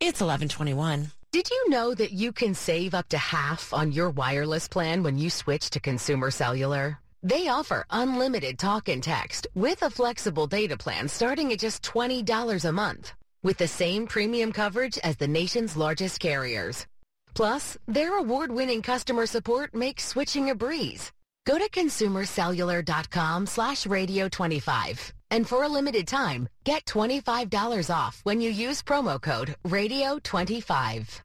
It's 0.00 0.20
1121. 0.20 1.10
Did 1.32 1.50
you 1.50 1.70
know 1.70 1.94
that 1.94 2.12
you 2.12 2.32
can 2.32 2.54
save 2.54 2.94
up 2.94 3.08
to 3.10 3.18
half 3.18 3.74
on 3.74 3.92
your 3.92 4.10
wireless 4.10 4.68
plan 4.68 5.02
when 5.02 5.18
you 5.18 5.30
switch 5.30 5.70
to 5.70 5.80
Consumer 5.80 6.30
Cellular? 6.30 6.98
They 7.22 7.48
offer 7.48 7.84
unlimited 7.90 8.58
talk 8.58 8.88
and 8.88 9.02
text 9.02 9.48
with 9.54 9.82
a 9.82 9.90
flexible 9.90 10.46
data 10.46 10.76
plan 10.76 11.08
starting 11.08 11.52
at 11.52 11.58
just 11.58 11.82
$20 11.82 12.64
a 12.64 12.72
month 12.72 13.12
with 13.42 13.58
the 13.58 13.68
same 13.68 14.06
premium 14.06 14.52
coverage 14.52 14.98
as 14.98 15.16
the 15.16 15.28
nation's 15.28 15.76
largest 15.76 16.20
carriers. 16.20 16.86
Plus, 17.34 17.76
their 17.86 18.18
award-winning 18.18 18.82
customer 18.82 19.26
support 19.26 19.74
makes 19.74 20.04
switching 20.06 20.50
a 20.50 20.54
breeze. 20.54 21.12
Go 21.46 21.58
to 21.58 21.68
consumercellular.com 21.70 23.46
slash 23.46 23.86
radio 23.86 24.28
25. 24.28 25.14
And 25.30 25.48
for 25.48 25.62
a 25.62 25.68
limited 25.68 26.06
time, 26.06 26.48
get 26.64 26.84
$25 26.84 27.94
off 27.94 28.20
when 28.24 28.40
you 28.40 28.50
use 28.50 28.82
promo 28.82 29.20
code 29.20 29.56
radio 29.64 30.18
25. 30.22 31.22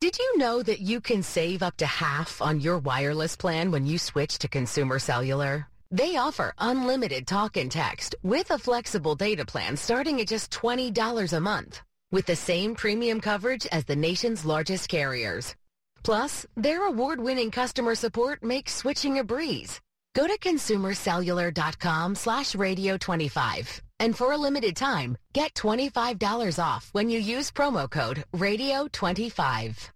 Did 0.00 0.18
you 0.18 0.36
know 0.36 0.62
that 0.62 0.80
you 0.80 1.00
can 1.00 1.22
save 1.22 1.62
up 1.62 1.76
to 1.78 1.86
half 1.86 2.42
on 2.42 2.60
your 2.60 2.78
wireless 2.78 3.34
plan 3.34 3.70
when 3.70 3.86
you 3.86 3.98
switch 3.98 4.38
to 4.40 4.48
Consumer 4.48 4.98
Cellular? 4.98 5.68
They 5.90 6.16
offer 6.16 6.52
unlimited 6.58 7.26
talk 7.26 7.56
and 7.56 7.70
text 7.70 8.14
with 8.22 8.50
a 8.50 8.58
flexible 8.58 9.14
data 9.14 9.44
plan 9.44 9.76
starting 9.76 10.20
at 10.20 10.28
just 10.28 10.50
$20 10.50 11.32
a 11.32 11.40
month 11.40 11.82
with 12.10 12.26
the 12.26 12.36
same 12.36 12.74
premium 12.74 13.20
coverage 13.20 13.66
as 13.66 13.84
the 13.84 13.96
nation's 13.96 14.44
largest 14.44 14.88
carriers. 14.88 15.54
Plus, 16.02 16.46
their 16.56 16.86
award-winning 16.86 17.50
customer 17.50 17.94
support 17.94 18.42
makes 18.42 18.74
switching 18.74 19.18
a 19.18 19.24
breeze. 19.24 19.80
Go 20.14 20.26
to 20.26 20.38
consumercellular.com 20.38 22.14
slash 22.14 22.54
radio 22.54 22.96
25. 22.96 23.82
And 23.98 24.16
for 24.16 24.32
a 24.32 24.38
limited 24.38 24.76
time, 24.76 25.16
get 25.32 25.54
$25 25.54 26.62
off 26.62 26.88
when 26.92 27.10
you 27.10 27.18
use 27.18 27.50
promo 27.50 27.90
code 27.90 28.24
radio 28.32 28.88
25. 28.92 29.95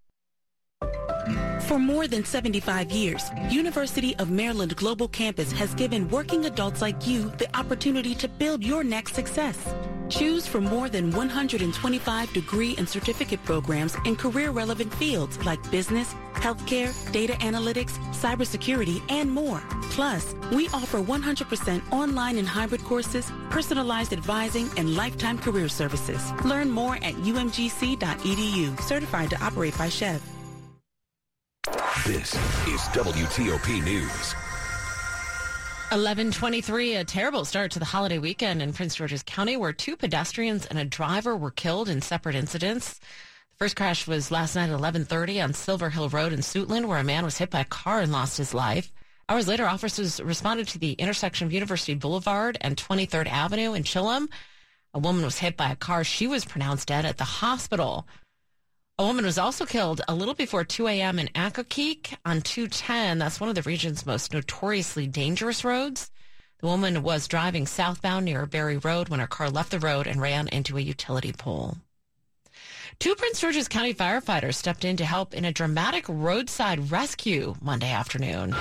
For 1.71 1.79
more 1.79 2.09
than 2.09 2.25
75 2.25 2.91
years, 2.91 3.31
University 3.49 4.17
of 4.17 4.29
Maryland 4.29 4.75
Global 4.75 5.07
Campus 5.07 5.53
has 5.53 5.73
given 5.75 6.09
working 6.09 6.47
adults 6.47 6.83
like 6.83 7.07
you 7.07 7.31
the 7.39 7.47
opportunity 7.57 8.13
to 8.17 8.27
build 8.27 8.65
your 8.65 8.83
next 8.83 9.15
success. 9.15 9.73
Choose 10.09 10.49
from 10.49 10.65
more 10.65 10.89
than 10.89 11.13
125 11.13 12.33
degree 12.33 12.75
and 12.77 12.89
certificate 12.89 13.45
programs 13.45 13.95
in 14.05 14.17
career-relevant 14.17 14.93
fields 14.95 15.39
like 15.47 15.61
business, 15.71 16.13
healthcare, 16.35 16.91
data 17.13 17.35
analytics, 17.35 17.93
cybersecurity, 18.15 19.01
and 19.09 19.31
more. 19.31 19.63
Plus, 19.91 20.35
we 20.51 20.67
offer 20.71 21.01
100% 21.01 21.93
online 21.93 22.39
and 22.39 22.49
hybrid 22.49 22.83
courses, 22.83 23.31
personalized 23.49 24.13
advising, 24.13 24.69
and 24.77 24.97
lifetime 24.97 25.39
career 25.39 25.69
services. 25.69 26.33
Learn 26.45 26.69
more 26.69 26.97
at 26.97 27.15
umgc.edu, 27.15 28.81
certified 28.81 29.31
to 29.31 29.41
operate 29.41 29.79
by 29.79 29.87
SCHEV. 29.87 30.21
This 32.07 32.35
is 32.69 32.81
WTOP 32.93 33.85
News. 33.85 34.35
1123, 35.91 36.95
a 36.95 37.05
terrible 37.05 37.45
start 37.45 37.73
to 37.73 37.81
the 37.81 37.85
holiday 37.85 38.19
weekend 38.19 38.63
in 38.63 38.73
Prince 38.73 38.95
George's 38.95 39.25
County 39.25 39.57
where 39.57 39.73
two 39.73 39.97
pedestrians 39.97 40.65
and 40.67 40.79
a 40.79 40.85
driver 40.85 41.37
were 41.37 41.51
killed 41.51 41.89
in 41.89 42.01
separate 42.01 42.37
incidents. 42.37 42.95
The 42.95 43.57
first 43.59 43.75
crash 43.75 44.07
was 44.07 44.31
last 44.31 44.55
night 44.55 44.71
at 44.71 44.81
1130 44.81 45.41
on 45.41 45.53
Silver 45.53 45.91
Hill 45.91 46.09
Road 46.09 46.33
in 46.33 46.41
Suitland 46.41 46.87
where 46.87 46.99
a 46.99 47.05
man 47.05 47.25
was 47.25 47.39
hit 47.39 47.51
by 47.51 47.61
a 47.61 47.65
car 47.65 48.01
and 48.01 48.13
lost 48.13 48.39
his 48.39 48.55
life. 48.55 48.93
Hours 49.29 49.49
later, 49.49 49.67
officers 49.67 50.21
responded 50.23 50.69
to 50.69 50.79
the 50.79 50.93
intersection 50.93 51.47
of 51.47 51.53
University 51.53 51.95
Boulevard 51.95 52.57
and 52.61 52.77
23rd 52.77 53.27
Avenue 53.27 53.75
in 53.75 53.83
Chillum. 53.83 54.29
A 54.95 55.01
woman 55.01 55.25
was 55.25 55.39
hit 55.39 55.57
by 55.57 55.73
a 55.73 55.77
car. 55.77 56.05
She 56.05 56.29
was 56.29 56.45
pronounced 56.45 56.89
dead 56.89 57.05
at 57.05 57.19
the 57.19 57.25
hospital. 57.25 58.07
A 59.01 59.03
woman 59.03 59.25
was 59.25 59.39
also 59.39 59.65
killed 59.65 60.03
a 60.09 60.15
little 60.15 60.35
before 60.35 60.63
2 60.63 60.87
a.m. 60.87 61.19
in 61.19 61.29
Accokeek 61.29 62.19
on 62.27 62.43
210. 62.43 63.17
That's 63.17 63.41
one 63.41 63.49
of 63.49 63.55
the 63.55 63.63
region's 63.63 64.05
most 64.05 64.35
notoriously 64.35 65.07
dangerous 65.07 65.65
roads. 65.65 66.11
The 66.59 66.67
woman 66.67 67.03
was 67.03 67.27
driving 67.27 67.67
southbound 67.67 68.27
near 68.27 68.45
Berry 68.45 68.77
Road 68.77 69.09
when 69.09 69.21
her 69.21 69.27
car 69.27 69.49
left 69.49 69.71
the 69.71 69.79
road 69.79 70.07
and 70.07 70.21
ran 70.21 70.49
into 70.49 70.77
a 70.77 70.83
utility 70.83 71.33
pole. 71.33 71.79
Two 72.99 73.15
Prince 73.15 73.41
George's 73.41 73.69
County 73.69 73.95
firefighters 73.95 74.57
stepped 74.57 74.85
in 74.85 74.99
to 74.99 75.07
help 75.07 75.33
in 75.33 75.47
a 75.47 75.53
dramatic 75.53 76.05
roadside 76.07 76.91
rescue 76.91 77.55
Monday 77.63 77.91
afternoon. 77.91 78.55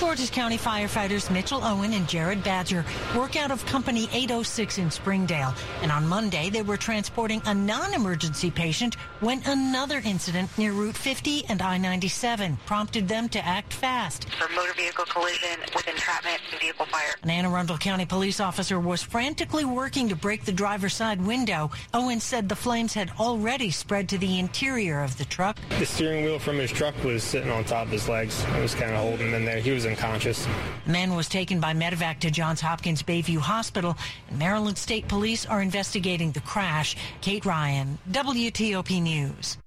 Prince 0.00 0.18
George's 0.18 0.30
County 0.30 0.56
firefighters 0.56 1.30
Mitchell 1.30 1.62
Owen 1.62 1.92
and 1.92 2.08
Jared 2.08 2.42
Badger 2.42 2.86
work 3.14 3.36
out 3.36 3.50
of 3.50 3.64
Company 3.66 4.08
806 4.14 4.78
in 4.78 4.90
Springdale. 4.90 5.54
And 5.82 5.92
on 5.92 6.06
Monday, 6.06 6.48
they 6.48 6.62
were 6.62 6.78
transporting 6.78 7.42
a 7.44 7.52
non-emergency 7.52 8.50
patient 8.50 8.94
when 9.20 9.42
another 9.44 10.00
incident 10.02 10.56
near 10.56 10.72
Route 10.72 10.96
50 10.96 11.44
and 11.50 11.60
I-97 11.60 12.56
prompted 12.64 13.08
them 13.08 13.28
to 13.28 13.44
act 13.44 13.74
fast. 13.74 14.26
For 14.30 14.48
motor 14.54 14.72
vehicle 14.72 15.04
collision 15.04 15.60
with 15.74 15.86
entrapment 15.86 16.40
and 16.50 16.60
vehicle 16.60 16.86
fire. 16.86 17.14
An 17.22 17.28
Anne 17.28 17.44
Arundel 17.44 17.76
County 17.76 18.06
police 18.06 18.40
officer 18.40 18.80
was 18.80 19.02
frantically 19.02 19.66
working 19.66 20.08
to 20.08 20.16
break 20.16 20.46
the 20.46 20.52
driver's 20.52 20.94
side 20.94 21.20
window. 21.20 21.70
Owen 21.92 22.20
said 22.20 22.48
the 22.48 22.56
flames 22.56 22.94
had 22.94 23.12
already 23.20 23.70
spread 23.70 24.08
to 24.08 24.16
the 24.16 24.38
interior 24.38 25.02
of 25.02 25.18
the 25.18 25.26
truck. 25.26 25.58
The 25.78 25.84
steering 25.84 26.24
wheel 26.24 26.38
from 26.38 26.56
his 26.56 26.72
truck 26.72 26.94
was 27.04 27.22
sitting 27.22 27.50
on 27.50 27.64
top 27.64 27.86
of 27.86 27.92
his 27.92 28.08
legs. 28.08 28.42
It 28.56 28.62
was 28.62 28.74
kind 28.74 28.92
of 28.92 29.02
holding 29.02 29.28
him 29.28 29.34
in 29.34 29.44
there. 29.44 29.60
He 29.60 29.72
was 29.72 29.89
unconscious. 29.90 30.46
The 30.86 30.92
man 30.92 31.14
was 31.14 31.28
taken 31.28 31.60
by 31.60 31.74
medevac 31.74 32.20
to 32.20 32.30
Johns 32.30 32.60
Hopkins 32.60 33.02
Bayview 33.02 33.38
Hospital, 33.38 33.96
and 34.28 34.38
Maryland 34.38 34.78
State 34.78 35.08
Police 35.08 35.46
are 35.46 35.60
investigating 35.60 36.32
the 36.32 36.40
crash. 36.40 36.96
Kate 37.20 37.44
Ryan, 37.44 37.98
WTOP 38.10 39.02
News. 39.02 39.58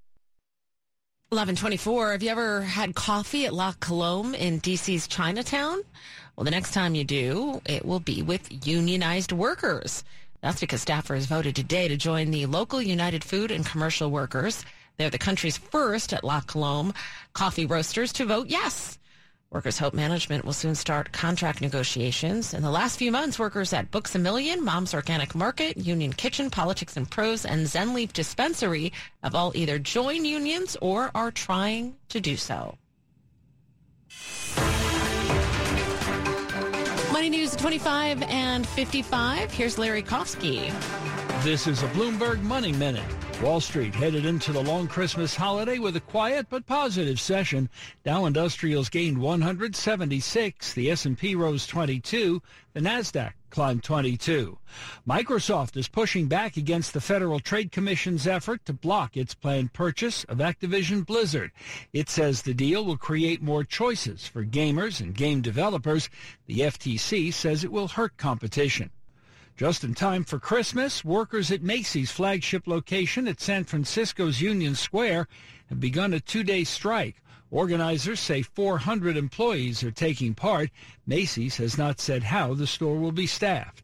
1124. 1.29 2.11
Have 2.11 2.23
you 2.23 2.29
ever 2.29 2.61
had 2.61 2.93
coffee 2.93 3.45
at 3.45 3.53
La 3.53 3.73
Colombe 3.79 4.35
in 4.35 4.61
DC's 4.61 5.07
Chinatown? 5.07 5.81
Well, 6.35 6.45
the 6.45 6.51
next 6.51 6.73
time 6.73 6.95
you 6.95 7.03
do, 7.03 7.61
it 7.65 7.85
will 7.85 7.99
be 7.99 8.21
with 8.21 8.67
unionized 8.67 9.31
workers. 9.31 10.03
That's 10.41 10.59
because 10.59 10.85
staffers 10.85 11.25
voted 11.25 11.55
today 11.55 11.87
to 11.87 11.97
join 11.97 12.29
the 12.29 12.45
local 12.45 12.81
United 12.81 13.23
Food 13.23 13.49
and 13.49 13.65
Commercial 13.65 14.11
Workers. 14.11 14.63
They're 14.97 15.09
the 15.09 15.17
country's 15.17 15.57
first 15.57 16.13
at 16.13 16.23
La 16.23 16.41
Colombe 16.41 16.93
coffee 17.33 17.65
roasters 17.65 18.13
to 18.13 18.25
vote 18.25 18.47
yes. 18.47 18.99
Workers 19.53 19.77
Hope 19.77 19.93
Management 19.93 20.45
will 20.45 20.53
soon 20.53 20.73
start 20.73 21.11
contract 21.11 21.61
negotiations. 21.61 22.55
In 22.55 22.63
the 22.63 22.71
last 22.71 22.97
few 22.97 23.11
months, 23.11 23.37
workers 23.37 23.71
at 23.71 23.91
Books 23.91 24.15
a 24.15 24.19
Million, 24.19 24.65
Mom's 24.65 24.95
Organic 24.95 25.35
Market, 25.35 25.77
Union 25.77 26.11
Kitchen, 26.11 26.49
Politics 26.49 26.97
and 26.97 27.07
Prose, 27.07 27.45
and 27.45 27.67
Zen 27.67 27.93
Leaf 27.93 28.13
Dispensary 28.13 28.91
have 29.21 29.35
all 29.35 29.51
either 29.55 29.77
joined 29.77 30.25
unions 30.25 30.75
or 30.81 31.11
are 31.13 31.29
trying 31.29 31.95
to 32.09 32.19
do 32.19 32.35
so. 32.35 32.75
Money 37.11 37.29
News 37.29 37.55
25 37.55 38.23
and 38.23 38.65
55. 38.65 39.51
Here's 39.51 39.77
Larry 39.77 40.01
Kofsky. 40.01 40.73
This 41.43 41.67
is 41.67 41.83
a 41.83 41.87
Bloomberg 41.89 42.41
Money 42.41 42.71
Minute. 42.71 43.05
Wall 43.43 43.59
Street 43.59 43.93
headed 43.93 44.25
into 44.25 44.53
the 44.53 44.63
long 44.63 44.87
Christmas 44.87 45.35
holiday 45.35 45.77
with 45.77 45.97
a 45.97 45.99
quiet 45.99 46.47
but 46.49 46.65
positive 46.65 47.19
session. 47.19 47.69
Dow 48.05 48.25
Industrials 48.25 48.87
gained 48.87 49.17
176, 49.17 50.71
the 50.71 50.89
S&P 50.89 51.35
rose 51.35 51.67
22, 51.67 52.41
the 52.71 52.79
Nasdaq 52.79 53.33
climbed 53.49 53.83
22. 53.83 54.57
Microsoft 55.05 55.75
is 55.75 55.89
pushing 55.89 56.27
back 56.27 56.55
against 56.55 56.93
the 56.93 57.01
Federal 57.01 57.41
Trade 57.41 57.73
Commission's 57.73 58.27
effort 58.27 58.63
to 58.63 58.71
block 58.71 59.17
its 59.17 59.33
planned 59.33 59.73
purchase 59.73 60.23
of 60.23 60.37
Activision 60.37 61.05
Blizzard. 61.05 61.51
It 61.91 62.07
says 62.07 62.43
the 62.43 62.53
deal 62.53 62.85
will 62.85 62.95
create 62.95 63.41
more 63.41 63.65
choices 63.65 64.25
for 64.25 64.45
gamers 64.45 65.01
and 65.01 65.13
game 65.13 65.41
developers. 65.41 66.09
The 66.45 66.59
FTC 66.59 67.33
says 67.33 67.65
it 67.65 67.73
will 67.73 67.89
hurt 67.89 68.15
competition. 68.15 68.89
Just 69.55 69.83
in 69.83 69.93
time 69.93 70.23
for 70.23 70.39
Christmas, 70.39 71.05
workers 71.05 71.51
at 71.51 71.61
Macy's 71.61 72.09
flagship 72.09 72.65
location 72.65 73.27
at 73.27 73.39
San 73.39 73.65
Francisco's 73.65 74.41
Union 74.41 74.73
Square 74.73 75.27
have 75.67 75.79
begun 75.79 76.11
a 76.11 76.19
two-day 76.19 76.63
strike. 76.63 77.21
Organizers 77.51 78.19
say 78.19 78.41
400 78.41 79.15
employees 79.15 79.83
are 79.83 79.91
taking 79.91 80.33
part. 80.33 80.71
Macy's 81.05 81.57
has 81.57 81.77
not 81.77 81.99
said 81.99 82.23
how 82.23 82.55
the 82.55 82.65
store 82.65 82.97
will 82.97 83.11
be 83.11 83.27
staffed. 83.27 83.83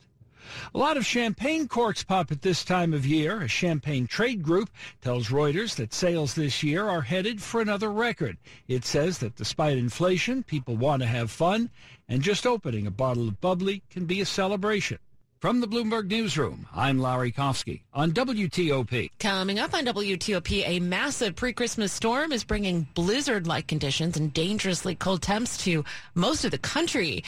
A 0.73 0.77
lot 0.79 0.97
of 0.97 1.05
champagne 1.05 1.67
corks 1.67 2.03
pop 2.03 2.31
at 2.31 2.41
this 2.41 2.65
time 2.65 2.91
of 2.91 3.05
year. 3.05 3.41
A 3.41 3.47
champagne 3.47 4.07
trade 4.07 4.41
group 4.41 4.71
tells 5.03 5.27
Reuters 5.27 5.75
that 5.75 5.93
sales 5.93 6.33
this 6.33 6.63
year 6.63 6.87
are 6.87 7.01
headed 7.01 7.43
for 7.43 7.61
another 7.61 7.91
record. 7.91 8.39
It 8.67 8.85
says 8.85 9.19
that 9.19 9.35
despite 9.35 9.77
inflation, 9.77 10.41
people 10.41 10.75
want 10.75 11.03
to 11.03 11.07
have 11.07 11.29
fun, 11.29 11.69
and 12.07 12.23
just 12.23 12.47
opening 12.47 12.87
a 12.87 12.91
bottle 12.91 13.27
of 13.27 13.39
bubbly 13.39 13.83
can 13.91 14.05
be 14.05 14.19
a 14.19 14.25
celebration. 14.25 14.97
From 15.39 15.61
the 15.61 15.67
Bloomberg 15.69 16.09
Newsroom, 16.09 16.67
I'm 16.75 16.99
Larry 16.99 17.31
Kofsky 17.31 17.83
on 17.93 18.11
WTOP. 18.11 19.11
Coming 19.19 19.57
up 19.57 19.73
on 19.73 19.85
WTOP, 19.85 20.67
a 20.67 20.81
massive 20.81 21.37
pre-Christmas 21.37 21.93
storm 21.93 22.33
is 22.33 22.43
bringing 22.43 22.87
blizzard-like 22.93 23.65
conditions 23.65 24.17
and 24.17 24.33
dangerously 24.33 24.95
cold 24.95 25.21
temps 25.21 25.55
to 25.59 25.85
most 26.13 26.43
of 26.43 26.51
the 26.51 26.57
country. 26.57 27.23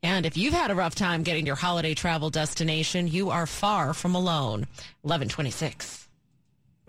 And 0.00 0.26
if 0.26 0.36
you've 0.36 0.54
had 0.54 0.70
a 0.70 0.76
rough 0.76 0.94
time 0.94 1.24
getting 1.24 1.44
your 1.44 1.56
holiday 1.56 1.92
travel 1.92 2.30
destination, 2.30 3.08
you 3.08 3.30
are 3.30 3.48
far 3.48 3.94
from 3.94 4.14
alone. 4.14 4.68
1126. 5.02 5.99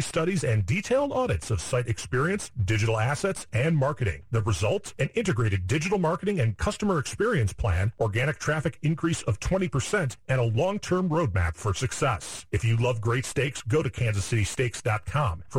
studies 0.00 0.44
and 0.44 0.64
detailed 0.64 1.12
audits 1.12 1.50
of 1.50 1.60
site 1.60 1.88
experience, 1.88 2.50
digital 2.64 2.98
assets, 2.98 3.46
and 3.52 3.76
marketing. 3.76 4.22
The 4.30 4.42
result? 4.42 4.94
An 4.98 5.10
integrated 5.14 5.66
digital 5.66 5.98
marketing 5.98 6.40
and 6.40 6.56
customer 6.56 6.98
experience 6.98 7.52
plan, 7.52 7.92
organic 7.98 8.38
traffic 8.38 8.78
increase 8.82 9.22
of 9.22 9.40
20%, 9.40 10.16
and 10.28 10.40
a 10.40 10.44
long-term 10.44 11.08
roadmap 11.08 11.56
for 11.56 11.74
success. 11.74 12.46
If 12.52 12.64
you 12.64 12.76
love 12.76 13.00
great 13.00 13.24
steaks, 13.24 13.62
go 13.62 13.82
to 13.82 13.90
kansascitysteaks.com 13.90 15.44
for 15.48 15.58